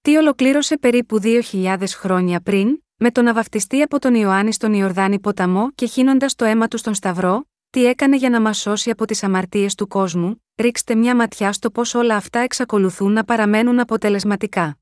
[0.00, 5.70] Τι ολοκλήρωσε περίπου 2.000 χρόνια πριν, με τον αβαυτιστή από τον Ιωάννη στον Ιορδάνη ποταμό
[5.74, 9.22] και χύνοντας το αίμα του στον Σταυρό, τι έκανε για να μας σώσει από τις
[9.22, 14.78] αμαρτίες του κόσμου, ρίξτε μια ματιά στο πώς όλα αυτά εξακολουθούν να παραμένουν αποτελεσματικά.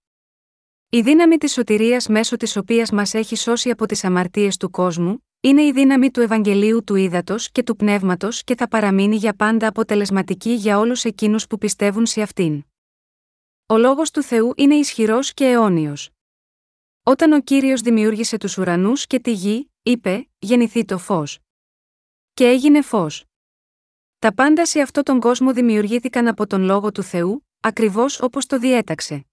[0.88, 5.26] Η δύναμη της σωτηρίας μέσω της οποίας μας έχει σώσει από τις αμαρτίες του κόσμου,
[5.40, 9.66] είναι η δύναμη του Ευαγγελίου του Ήδατος και του Πνεύματος και θα παραμείνει για πάντα
[9.68, 12.64] αποτελεσματική για όλους εκείνους που πιστεύουν σε αυτήν.
[13.66, 16.11] Ο λόγος του Θεού είναι ισχυρός και αιώνιος.
[17.03, 21.41] Όταν ο κύριος δημιούργησε τους ουρανούς και τη γη, είπε: Γεννηθεί το φως
[22.35, 23.24] και έγινε φως.
[24.18, 28.59] Τα πάντα σε αυτόν τον κόσμο δημιουργήθηκαν από τον λόγο του Θεού, ακριβώς όπως το
[28.59, 29.26] διέταξε.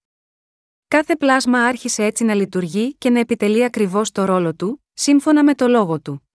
[0.88, 5.54] Κάθε πλάσμα άρχισε έτσι να λειτουργεί και να επιτελεί ακριβώς το ρόλο του, σύμφωνα με
[5.54, 6.28] το λόγο του.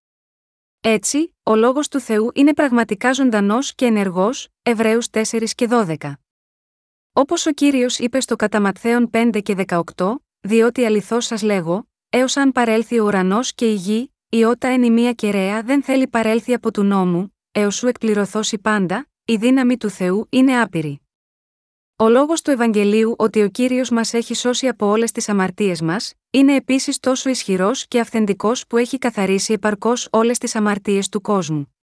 [0.81, 6.13] Έτσι, ο λόγος του Θεού είναι πραγματικά ζωντανός και ενεργός, Εβραίους 4 και 12.
[7.13, 8.71] Όπως ο κύριος είπε στο κατά
[9.11, 14.14] 5 και 18, διότι αληθώς σας λέγω, έως αν παρέλθει ο ουρανός και η γη,
[14.35, 19.09] η ότα εν μία κεραία δεν θέλει παρέλθει από του νόμου, έως σου εκπληρωθώσει πάντα,
[19.25, 21.01] η δύναμη του Θεού είναι άπειρη.
[21.95, 26.13] Ο λόγος του Ευαγγελίου ότι ο κύριος μας έχει σώσει από όλες τις αμαρτίες μας,
[26.29, 31.75] είναι επίσης τόσο ισχυρός και αυθεντικός που έχει καθαρίσει επαρκώς όλες τις αμαρτίες του κόσμου.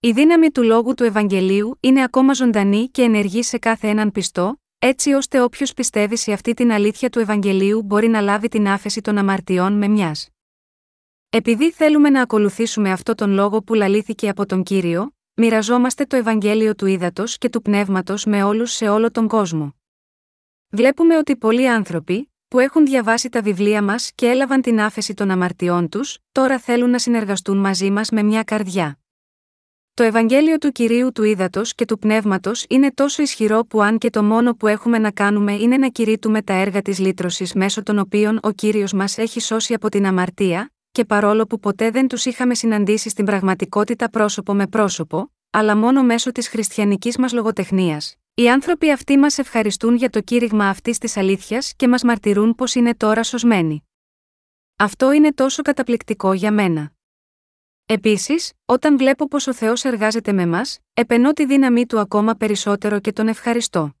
[0.00, 4.60] Η δύναμη του λόγου του Ευαγγελίου είναι ακόμα ζωντανή και ενεργή σε κάθε έναν πιστό,
[4.78, 9.00] έτσι ώστε όποιος πιστεύει σε αυτή την αλήθεια του Ευαγγελίου μπορεί να λάβει την άφεση
[9.00, 10.26] των αμαρτιών με μιας.
[11.34, 16.74] Επειδή θέλουμε να ακολουθήσουμε αυτό τον λόγο που λαλήθηκε από τον κύριο, μοιραζόμαστε το Ευαγγέλιο
[16.74, 19.74] του Ήδατος και του Πνεύματος με όλους σε όλο τον κόσμο.
[20.68, 25.30] Βλέπουμε ότι πολλοί άνθρωποι, που έχουν διαβάσει τα βιβλία μας και έλαβαν την άφεση των
[25.30, 28.98] αμαρτιών τους, τώρα θέλουν να συνεργαστούν μαζί μας με μια καρδιά.
[29.94, 34.10] Το Ευαγγέλιο του κυρίου του Ήδατος και του Πνεύματος είναι τόσο ισχυρό που αν και
[34.10, 37.98] το μόνο που έχουμε να κάνουμε είναι να κηρύττουμε τα έργα της λύτρωσης μέσω των
[37.98, 42.24] οποίων ο κύριος μας έχει σώσει από την αμαρτία, και παρόλο που ποτέ δεν τους
[42.24, 48.50] είχαμε συναντήσει στην πραγματικότητα πρόσωπο με πρόσωπο, αλλά μόνο μέσω της χριστιανικής μας λογοτεχνίας, οι
[48.50, 52.94] άνθρωποι αυτοί μας ευχαριστούν για το κήρυγμα αυτής της αλήθειας και μας μαρτυρούν πως είναι
[52.94, 53.88] τώρα σωσμένοι.
[54.76, 56.92] Αυτό είναι τόσο καταπληκτικό για μένα.
[57.86, 63.00] Επίσης, όταν βλέπω πως ο Θεός εργάζεται με μας, επενώ τη δύναμή του ακόμα περισσότερο
[63.00, 63.94] και τον ευχαριστώ.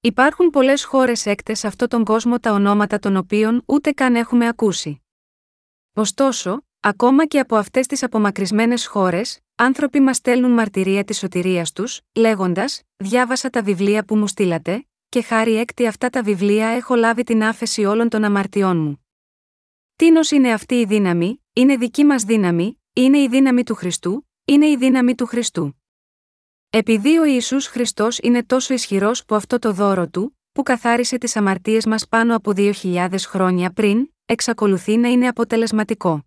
[0.00, 4.46] Υπάρχουν πολλές χώρες έκτες σε αυτόν τον κόσμο τα ονόματα των οποίων ούτε καν έχουμε
[4.46, 5.02] ακούσει.
[5.98, 12.00] Ωστόσο, ακόμα και από αυτές τις απομακρυσμένες χώρες, άνθρωποι μας στέλνουν μαρτυρία της σωτηρίας τους,
[12.14, 17.22] λέγοντας: Διάβασα τα βιβλία που μου στείλατε, και χάρη έκτη αυτά τα βιβλία έχω λάβει
[17.22, 19.06] την άφεση όλων των αμαρτιών μου.
[19.96, 24.66] Τίνος είναι αυτή η δύναμη, είναι δική μας δύναμη, είναι η δύναμη του Χριστού, είναι
[24.66, 25.82] η δύναμη του Χριστού.
[26.70, 31.36] Επειδή ο Ιησούς Χριστός είναι τόσο ισχυρός που αυτό το δώρο του, που καθάρισε τις
[31.36, 36.26] αμαρτίες μας πάνω από 2.000 χρόνια πριν, εξακολουθεί να είναι αποτελεσματικό.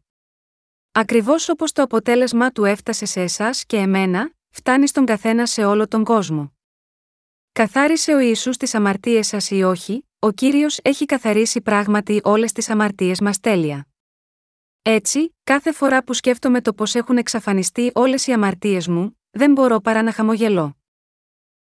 [0.92, 5.88] Ακριβώς όπως το αποτέλεσμα του έφτασε σε εσάς και εμένα, φτάνει στον καθένα σε όλο
[5.88, 6.54] τον κόσμο.
[7.52, 12.70] Καθάρισε ο Ιησούς τις αμαρτίες σας ή όχι, ο κύριος έχει καθαρίσει πράγματι όλες τις
[12.70, 13.88] αμαρτίες μας τέλεια.
[14.82, 19.80] Έτσι, κάθε φορά που σκέφτομαι το πώς έχουν εξαφανιστεί όλες οι αμαρτίες μου, δεν μπορώ
[19.80, 20.81] παρά να χαμογελώ.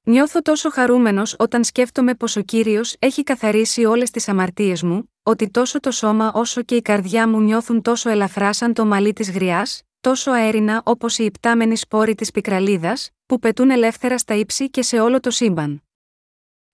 [0.07, 5.49] Νιώθω τόσο χαρούμενος όταν σκέφτομαι πως ο κύριος έχει καθαρίσει όλες τις αμαρτίες μου, ότι
[5.49, 9.31] τόσο το σώμα όσο και η καρδιά μου νιώθουν τόσο ελαφρά σαν το μαλλί της
[9.31, 14.81] γριάς, τόσο αέρινα όπως οι υπτάμενοι σπόροι της πικραλίδας, που πετούν ελεύθερα στα ύψη και
[14.81, 15.83] σε όλο το σύμπαν.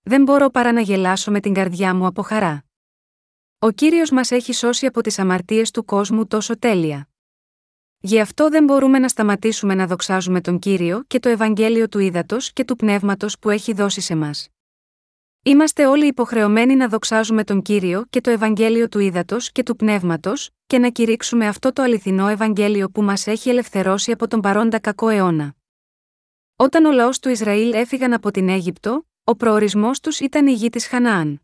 [0.02, 2.64] Δεν μπορώ παρά να γελάσω με την καρδιά μου από χαρά.
[3.58, 7.11] Ο κύριος μας έχει σώσει από τις αμαρτίες του κόσμου τόσο τέλεια.
[8.04, 12.36] Γι' αυτό δεν μπορούμε να σταματήσουμε να δοξάζουμε τον κύριο και το Ευαγγέλιο του ύδατο
[12.52, 14.48] και του πνεύματος που έχει δώσει σε μας.
[15.42, 20.50] Είμαστε όλοι υποχρεωμένοι να δοξάζουμε τον κύριο και το Ευαγγέλιο του ύδατο και του πνεύματος,
[20.66, 25.08] και να κηρύξουμε αυτό το αληθινό Ευαγγέλιο που μας έχει ελευθερώσει από τον παρόντα κακό
[25.08, 25.54] αιώνα.
[26.56, 30.70] Όταν ο λαός του Ισραήλ έφυγαν από την Αίγυπτο, ο προορισμός τους ήταν η γη
[30.70, 31.42] της Χαναάν.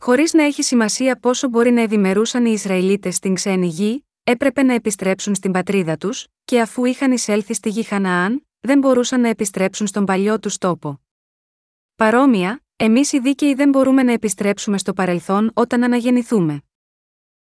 [0.00, 4.74] Χωρίς να έχει σημασία πόσο μπορεί να ευημερούσαν οι Ισραηλίτες στην ξένη γη, έπρεπε να
[4.74, 9.86] επιστρέψουν στην πατρίδα τους, και αφού είχαν εισέλθει στη γη Χαναάν, δεν μπορούσαν να επιστρέψουν
[9.86, 11.00] στον παλιό τους τόπο.
[11.96, 16.62] Παρόμοια, εμείς οι δίκαιοι δεν μπορούμε να επιστρέψουμε στο παρελθόν όταν αναγεννηθούμε.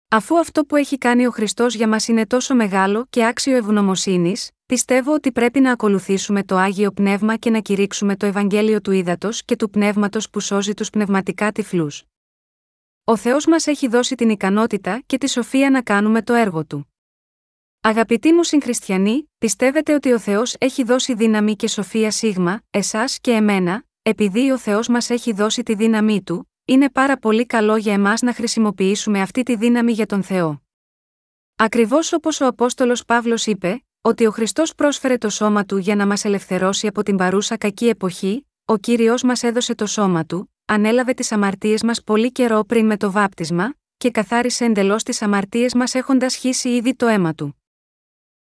[0.09, 4.51] Αφού αυτό που έχει κάνει ο Χριστός για μας είναι τόσο μεγάλο και άξιο ευγνωμοσύνης,
[4.65, 9.29] πιστεύω ότι πρέπει να ακολουθήσουμε το άγιο πνεύμα και να κηρύξουμε το Ευαγγέλιο του ύδατο
[9.45, 12.03] και του πνεύματος που σώζει τους πνευματικά τυφλούς.
[13.07, 16.93] Ο Θεός μας έχει δώσει την ικανότητα και τη σοφία να κάνουμε το έργο του.
[17.81, 23.31] Αγαπητοί μου συγχριστιανοί, πιστεύετε ότι ο Θεός έχει δώσει δύναμη και σοφία σίγμα, εσάς και
[23.31, 27.93] εμένα, επειδή ο Θεός μας έχει δώσει τη δύναμή του, είναι πάρα πολύ καλό για
[27.93, 30.63] εμάς να χρησιμοποιήσουμε αυτή τη δύναμη για τον Θεό.
[31.55, 36.07] Ακριβώς όπως ο Απόστολος Παύλος είπε, ότι ο Χριστός πρόσφερε το σώμα του για να
[36.07, 41.13] μας ελευθερώσει από την παρούσα κακή εποχή, ο κύριος μας έδωσε το σώμα του, ανέλαβε
[41.13, 45.93] τις αμαρτίες μας πολύ καιρό πριν με το βάπτισμα, και καθάρισε εντελώς τις αμαρτίες μας
[45.93, 47.61] έχοντας χύσει ήδη το αίμα του.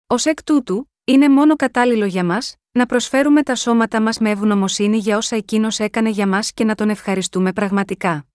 [0.07, 4.97] Ω εκ τούτου, είναι μόνο κατάλληλο για μας, να προσφέρουμε τα σώματα μας με ευγνωμοσύνη
[4.97, 8.25] για όσα εκείνος έκανε για μας και να τον ευχαριστούμε πραγματικά.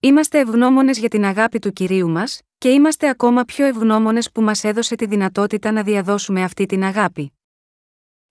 [0.00, 4.64] Είμαστε ευγνώμονες για την αγάπη του κυρίου μας, και είμαστε ακόμα πιο ευγνώμονες που μας
[4.64, 7.32] έδωσε τη δυνατότητα να διαδώσουμε αυτή την αγάπη.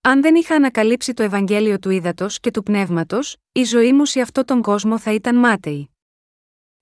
[0.03, 4.21] Αν δεν είχα ανακαλύψει το Ευαγγέλιο του ύδατο και του πνεύματος, η ζωή μου σε
[4.21, 5.89] αυτόν τον κόσμο θα ήταν μάταιη.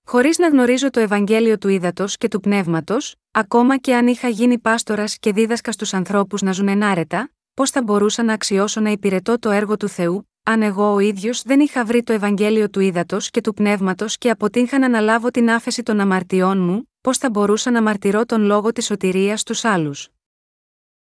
[0.06, 4.58] Χωρίς να γνωρίζω το Ευαγγέλιο του ύδατο και του πνεύματος, ακόμα και αν είχα γίνει
[4.58, 9.38] πάστορας και δίδασκας στους ανθρώπους να ζουν ενάρετα, πώς θα μπορούσα να αξιώσω να υπηρετώ
[9.38, 13.16] το έργο του Θεού, αν εγώ ο ίδιος δεν είχα βρει το Ευαγγέλιο του ύδατο
[13.20, 17.70] και του πνεύματος και αποτύχα να αναλάβω την άφεση των αμαρτιών μου, πώς θα μπορούσα
[17.70, 20.08] να μαρτυρώ τον λόγο της σωτηρίας στους άλλους.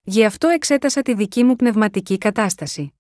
[0.04, 2.94] Γι' αυτό εξέτασα τη δική μου πνευματική κατάσταση.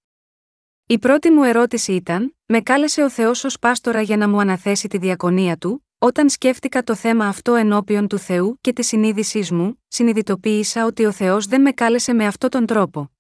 [0.86, 4.88] Η πρώτη μου ερώτηση ήταν: Με κάλεσε ο Θεός ως πάστορα για να μου αναθέσει
[4.88, 9.84] τη διακονία του, όταν σκέφτηκα το θέμα αυτό ενώπιον του Θεού και τη συνείδησής μου,
[9.88, 13.12] συνειδητοποίησα ότι ο Θεός δεν με κάλεσε με αυτόν τον τρόπο.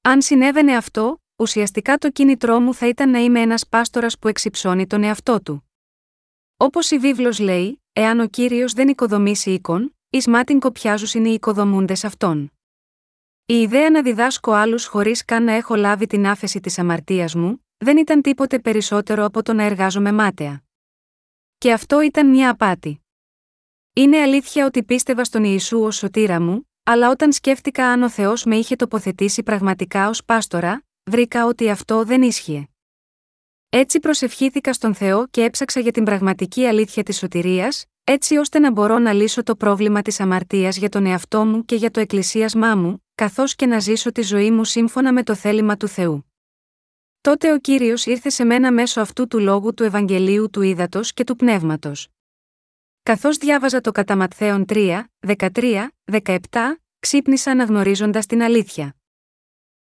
[0.00, 4.86] Αν συνέβαινε αυτό, ουσιαστικά το κίνητρό μου θα ήταν να είμαι ένας πάστορας που εξυψώνει
[4.86, 5.70] τον εαυτό του.
[6.56, 12.04] Όπως η βίβλος λέει, εάν ο κύριος δεν οικοδομήσει οίκον, εις μάτιν κοπιάζουν οι οικοδομούντες
[12.04, 12.52] αυτών.
[13.50, 17.66] Η ιδέα να διδάσκω άλλους χωρίς καν να έχω λάβει την άφεση της αμαρτίας μου,
[17.76, 20.62] δεν ήταν τίποτε περισσότερο από το να εργάζομαι μάταια.
[21.58, 23.00] Και αυτό ήταν μια απάτη.
[23.92, 28.44] Είναι αλήθεια ότι πίστευα στον Ιησού ως σωτήρα μου, αλλά όταν σκέφτηκα αν ο Θεός
[28.44, 32.68] με είχε τοποθετήσει πραγματικά ως πάστορα, βρήκα ότι αυτό δεν ίσχυε.
[33.68, 38.70] Έτσι προσευχήθηκα στον Θεό και έψαξα για την πραγματική αλήθεια της σωτηρίας, έτσι ώστε να
[38.70, 42.74] μπορώ να λύσω το πρόβλημα της αμαρτίας για τον εαυτό μου και για το εκκλησίασμά
[42.74, 46.32] μου, καθώς και να ζήσω τη ζωή μου σύμφωνα με το θέλημα του Θεού.
[47.20, 51.24] Τότε ο κύριος ήρθε σε μένα μέσω αυτού του λόγου του Ευαγγελίου του Ήδατος και
[51.24, 52.08] του Πνεύματος.
[53.02, 56.36] Καθώς διάβαζα το κατά Ματθαίον 3, 13, 17,
[56.98, 58.96] ξύπνησα αναγνωρίζοντας την αλήθεια.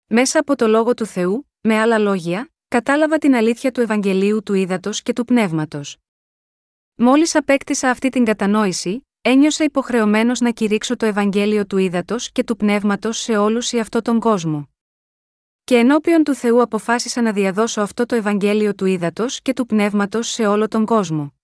[0.06, 4.54] Μέσα από το λόγο του Θεού, με άλλα λόγια, κατάλαβα την αλήθεια του Ευαγγελίου του
[4.54, 5.96] Ήδατος και του Πνεύματος.
[6.94, 12.56] Μόλις απέκτησα αυτή την κατανόηση, ένιωσα υποχρεωμένος να κηρύξω το Ευαγγέλιο του Ήδατος και του
[12.56, 14.68] Πνεύματος σε όλους ή αυτόν τον κόσμο.
[15.64, 20.28] Και ενώπιον του Θεού αποφάσισα να διαδώσω αυτό το Ευαγγέλιο του Ήδατος και του Πνεύματος
[20.28, 21.34] σε όλο τον κόσμο.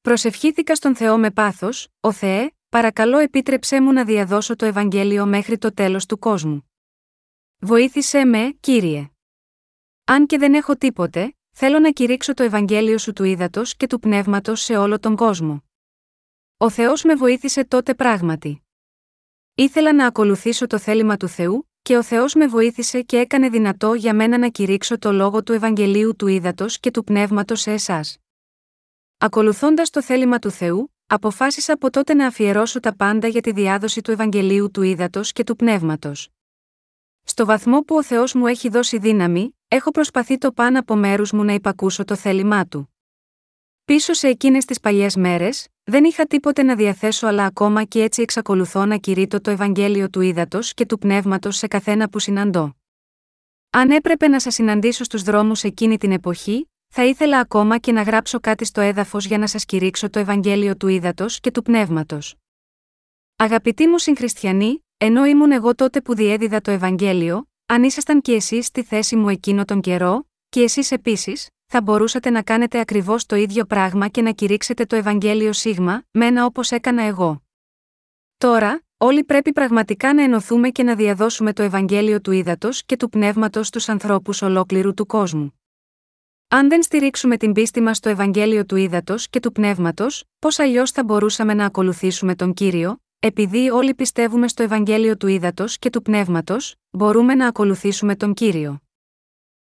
[0.00, 5.58] Προσευχήθηκα στον Θεό με πάθος, Ο Θεέ, παρακαλώ επίτρεψέ μου να διαδώσω το Ευαγγέλιο μέχρι
[5.58, 6.70] το τέλος του κόσμου.
[7.58, 9.10] Βοήθησέ με, κύριε.
[10.04, 13.98] Αν και δεν έχω τίποτε, θέλω να κηρύξω το Ευαγγέλιο σου του ύδατο και του
[13.98, 15.62] πνεύματος σε όλο τον κόσμο.
[16.60, 18.62] Ο Θεός με βοήθησε τότε πράγματι.
[19.54, 23.94] Ήθελα να ακολουθήσω το θέλημα του Θεού, και ο Θεός με βοήθησε και έκανε δυνατό
[23.94, 28.18] για μένα να κηρύξω το λόγο του Ευαγγελίου του ύδατο και του πνεύματος σε εσάς.
[29.18, 34.00] Ακολουθώντας το θέλημα του Θεού, αποφάσισα από τότε να αφιερώσω τα πάντα για τη διάδοση
[34.00, 36.28] του Ευαγγελίου του ύδατο και του πνεύματος.
[37.22, 41.32] Στο βαθμό που ο Θεός μου έχει δώσει δύναμη, έχω προσπαθεί το πάνω από μέρους
[41.32, 42.92] μου να υπακούσω το θέλημά του.
[43.88, 48.22] Πίσω σε εκείνες τις παλιές μέρες, δεν είχα τίποτε να διαθέσω, αλλά ακόμα και έτσι
[48.22, 52.76] εξακολουθώ να κηρύττω το Ευαγγέλιο του ύδατο και του πνεύματος σε καθένα που συναντώ.
[53.70, 58.02] Αν έπρεπε να σας συναντήσω στους δρόμους εκείνη την εποχή, θα ήθελα ακόμα και να
[58.02, 62.34] γράψω κάτι στο έδαφος για να σας κηρύξω το Ευαγγέλιο του ύδατο και του πνεύματος.
[63.36, 68.66] Αγαπητοί μου συγχριστιανοί, ενώ ήμουν εγώ τότε που διέδιδα το Ευαγγέλιο, αν ήσασταν και εσείς
[68.66, 73.36] στη θέση μου εκείνο τον καιρό, και εσείς επίσης, θα μπορούσατε να κάνετε ακριβώς το
[73.36, 77.42] ίδιο πράγμα και να κηρύξετε το Ευαγγέλιο Σίγμα, μένα όπως έκανα εγώ.
[78.38, 83.08] Τώρα, όλοι πρέπει πραγματικά να ενωθούμε και να διαδώσουμε το Ευαγγέλιο του ύδατο και του
[83.08, 85.60] πνεύματος στους ανθρώπους ολόκληρου του κόσμου.
[86.48, 90.90] Αν δεν στηρίξουμε την πίστη μας στο Ευαγγέλιο του ύδατο και του πνεύματος, πώς αλλιώς
[90.90, 96.02] θα μπορούσαμε να ακολουθήσουμε τον κύριο, επειδή όλοι πιστεύουμε στο Ευαγγέλιο του ύδατο και του
[96.02, 98.87] πνεύματος, μπορούμε να ακολουθήσουμε τον κύριο.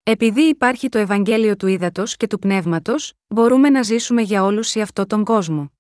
[0.07, 4.80] Επειδή υπάρχει το Ευαγγέλιο του ύδατο και του πνεύματος, μπορούμε να ζήσουμε για όλους σε
[4.80, 5.72] αυτόν τον κόσμο.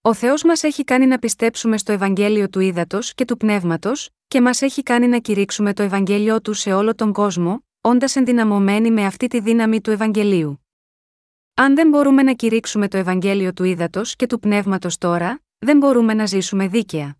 [0.00, 4.40] Ο Θεός μας έχει κάνει να πιστέψουμε στο Ευαγγέλιο του ύδατο και του πνεύματος, και
[4.40, 9.04] μας έχει κάνει να κηρύξουμε το Ευαγγέλιο του σε όλο τον κόσμο, όντας ενδυναμωμένοι με
[9.04, 10.66] αυτή τη δύναμη του Ευαγγελίου.
[11.54, 16.14] Αν δεν μπορούμε να κηρύξουμε το Ευαγγέλιο του ύδατο και του πνεύματος τώρα, δεν μπορούμε
[16.14, 17.16] να ζήσουμε δίκαια.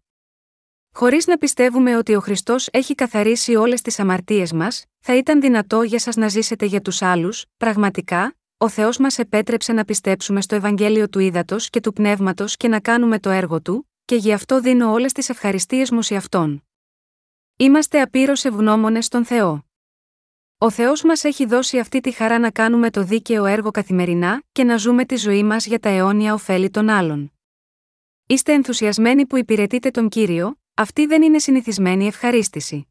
[0.97, 5.83] Χωρίς να πιστεύουμε ότι ο Χριστός έχει καθαρίσει όλες τις αμαρτίες μας, θα ήταν δυνατό
[5.83, 10.55] για σας να ζήσετε για τους άλλους, πραγματικά, ο Θεός μας επέτρεψε να πιστέψουμε στο
[10.55, 14.61] Ευαγγέλιο του ύδατο και του πνεύματος και να κάνουμε το έργο του, και γι' αυτό
[14.61, 16.65] δίνω όλες τις ευχαριστίες μου σε αυτόν.
[17.57, 19.65] Είμαστε απείρως ευγνώμονες στον Θεό.
[20.59, 24.65] Ο Θεός μας έχει δώσει αυτή τη χαρά να κάνουμε το δίκαιο έργο καθημερινά και
[24.65, 27.33] να ζούμε τη ζωή μας για τα αιώνια ωφέλη των άλλων.
[28.27, 32.89] Είστε ενθουσιασμένοι που υπηρετείτε τον κύριο, αυτή δεν είναι συνηθισμένη ευχαρίστηση.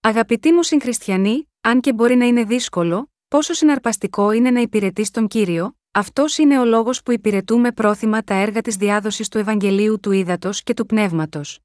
[0.00, 5.26] Αγαπητοί μου συγχριστιανοί, αν και μπορεί να είναι δύσκολο, πόσο συναρπαστικό είναι να υπηρετείς τον
[5.26, 10.12] κύριο, αυτός είναι ο λόγος που υπηρετούμε πρόθυμα τα έργα της διάδοσης του Ευαγγελίου του
[10.12, 11.60] Ήδατος και του Πνεύματος.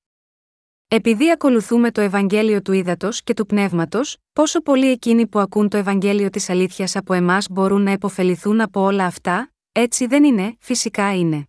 [0.88, 5.78] Επειδή ακολουθούμε το Ευαγγέλιο του Ήδατος και του Πνεύματος, πόσο πολλοί εκείνοι που ακούν το
[5.78, 11.16] Ευαγγέλιο της Αλήθειας από εμάς μπορούν να επωφεληθούν από όλα αυτά, έτσι δεν είναι, φυσικά
[11.16, 11.48] είναι.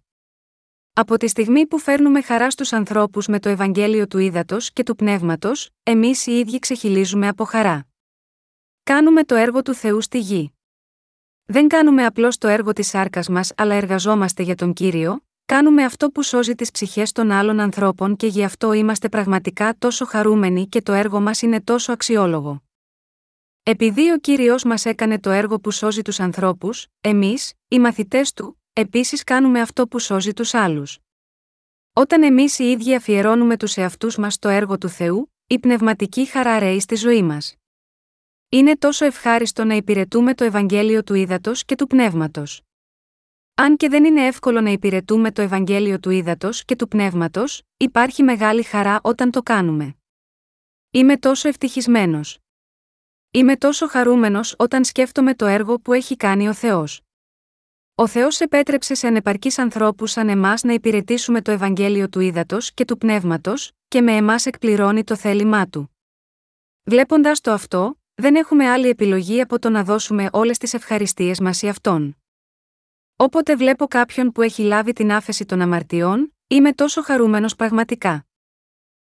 [0.96, 4.94] Από τη στιγμή που φέρνουμε χαρά στους ανθρώπους με το Ευαγγέλιο του Ήδατος και του
[4.96, 7.86] Πνεύματος, εμείς οι ίδιοι ξεχυλίζουμε από χαρά.
[8.82, 10.52] Κάνουμε το έργο του Θεού στη γη.
[11.44, 16.10] Δεν κάνουμε απλώς το έργο της σάρκας μας, αλλά εργαζόμαστε για τον κύριο, κάνουμε αυτό
[16.10, 20.82] που σώζει τις ψυχές των άλλων ανθρώπων και γι' αυτό είμαστε πραγματικά τόσο χαρούμενοι και
[20.82, 22.62] το έργο μας είναι τόσο αξιόλογο.
[23.62, 28.58] Επειδή ο κύριος μας έκανε το έργο που σώζει τους ανθρώπους, εμείς, οι μαθητές του,
[28.76, 30.98] επίσης κάνουμε αυτό που σώζει τους άλλους.
[31.92, 36.58] Όταν εμείς οι ίδιοι αφιερώνουμε τους εαυτούς μας στο έργο του Θεού, η πνευματική χαρά
[36.58, 37.54] ρέει στη ζωή μας.
[38.48, 42.62] Είναι τόσο ευχάριστο να υπηρετούμε το Ευαγγέλιο του Ήδατος και του Πνεύματος.
[43.54, 48.22] Αν και δεν είναι εύκολο να υπηρετούμε το Ευαγγέλιο του Ήδατος και του Πνεύματος, υπάρχει
[48.22, 49.96] μεγάλη χαρά όταν το κάνουμε.
[50.90, 52.38] Είμαι τόσο ευτυχισμένος.
[53.30, 57.00] Είμαι τόσο χαρούμενος όταν σκέφτομαι το έργο που έχει κάνει ο Θεός.
[57.96, 62.84] Ο Θεός επέτρεψε σε ανεπαρκείς ανθρώπους σαν εμάς να υπηρετήσουμε το Ευαγγέλιο του ύδατο και
[62.84, 65.96] του πνεύματος, και με εμάς εκπληρώνει το θέλημά του.
[66.84, 71.56] Βλέποντας το αυτό, δεν έχουμε άλλη επιλογή από το να δώσουμε όλες τις ευχαριστίες μας
[71.56, 72.16] σε αυτόν.
[73.16, 78.26] Όποτε βλέπω κάποιον που έχει λάβει την άφεση των αμαρτιών, είμαι τόσο χαρούμενος πραγματικά.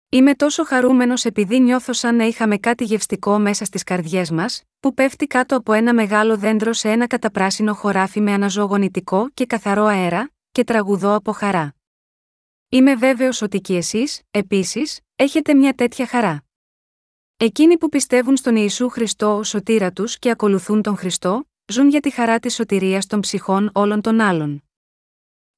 [0.08, 4.94] Είμαι τόσο χαρούμενος επειδή νιώθω σαν να είχαμε κάτι γευστικό μέσα στις καρδιές μας, που
[4.94, 10.30] πέφτει κάτω από ένα μεγάλο δέντρο σε ένα καταπράσινο χωράφι με αναζωογονητικό και καθαρό αέρα,
[10.52, 11.74] και τραγουδώ από χαρά.
[12.68, 16.44] Είμαι βέβαιος ότι και εσείς, επίσης, έχετε μια τέτοια χαρά.
[17.36, 22.00] Εκείνοι που πιστεύουν στον Ιησού Χριστό ως σωτήρα τους και ακολουθούν τον Χριστό, ζουν για
[22.00, 24.62] τη χαρά της σωτηρίας των ψυχών όλων των άλλων.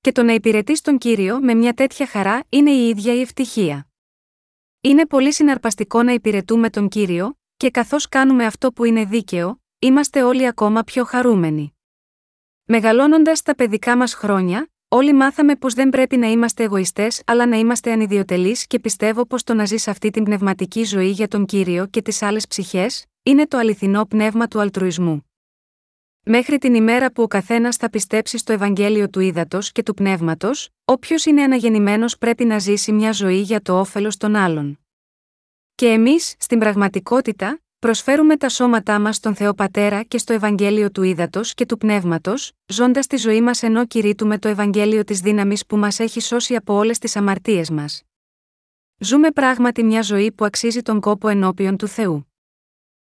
[0.00, 3.87] Και το να υπηρετείς τον κύριο με μια τέτοια χαρά είναι η ίδια η ευτυχία.
[4.80, 10.22] Είναι πολύ συναρπαστικό να υπηρετούμε τον κύριο, και καθώς κάνουμε αυτό που είναι δίκαιο, είμαστε
[10.22, 11.76] όλοι ακόμα πιο χαρούμενοι.
[12.64, 17.56] Μεγαλώνοντας τα παιδικά μας χρόνια, όλοι μάθαμε πως δεν πρέπει να είμαστε εγωιστές αλλά να
[17.56, 21.86] είμαστε ανιδιοτελείς και πιστεύω πως το να ζεις αυτή την πνευματική ζωή για τον κύριο
[21.86, 25.27] και τις άλλες ψυχές, είναι το αληθινό πνεύμα του αλτρουισμού.
[26.30, 30.68] Μέχρι την ημέρα που ο καθένας θα πιστέψει στο Ευαγγέλιο του Ήδατος και του Πνεύματος,
[30.84, 34.78] όποιος είναι αναγεννημένος πρέπει να ζήσει μια ζωή για το όφελος των άλλων.
[35.74, 41.02] Και εμείς, στην πραγματικότητα, προσφέρουμε τα σώματά μας στον Θεό Πατέρα και στο Ευαγγέλιο του
[41.02, 45.76] Ήδατος και του Πνεύματος, ζώντας τη ζωή μας ενώ κηρύττουμε το Ευαγγέλιο της δύναμης που
[45.76, 48.02] μας έχει σώσει από όλες τις αμαρτίες μας.
[48.98, 52.27] Ζούμε πράγματι μια ζωή που αξίζει τον κόπο ενώπιον του Θεού.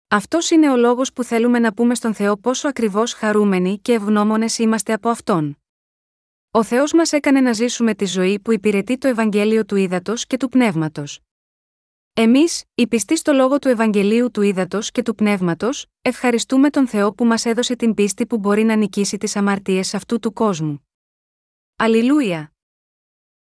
[0.09, 4.59] Αυτός είναι ο λόγος που θέλουμε να πούμε στον Θεό πόσο ακριβώς χαρούμενοι και ευγνώμονες
[4.59, 5.59] είμαστε από αυτόν.
[6.51, 10.37] Ο Θεός μας έκανε να ζήσουμε τη ζωή που υπηρετεί το Ευαγγέλιο του Ήδατος και
[10.37, 11.21] του Πνεύματος.
[12.13, 17.13] Εμείς, οι πιστοί στο λόγο του Ευαγγελίου του Ήδατος και του Πνεύματος, ευχαριστούμε τον Θεό
[17.13, 20.89] που μας έδωσε την πίστη που μπορεί να νικήσει τις αμαρτίες αυτού του κόσμου.
[21.77, 22.56] Αλληλούια!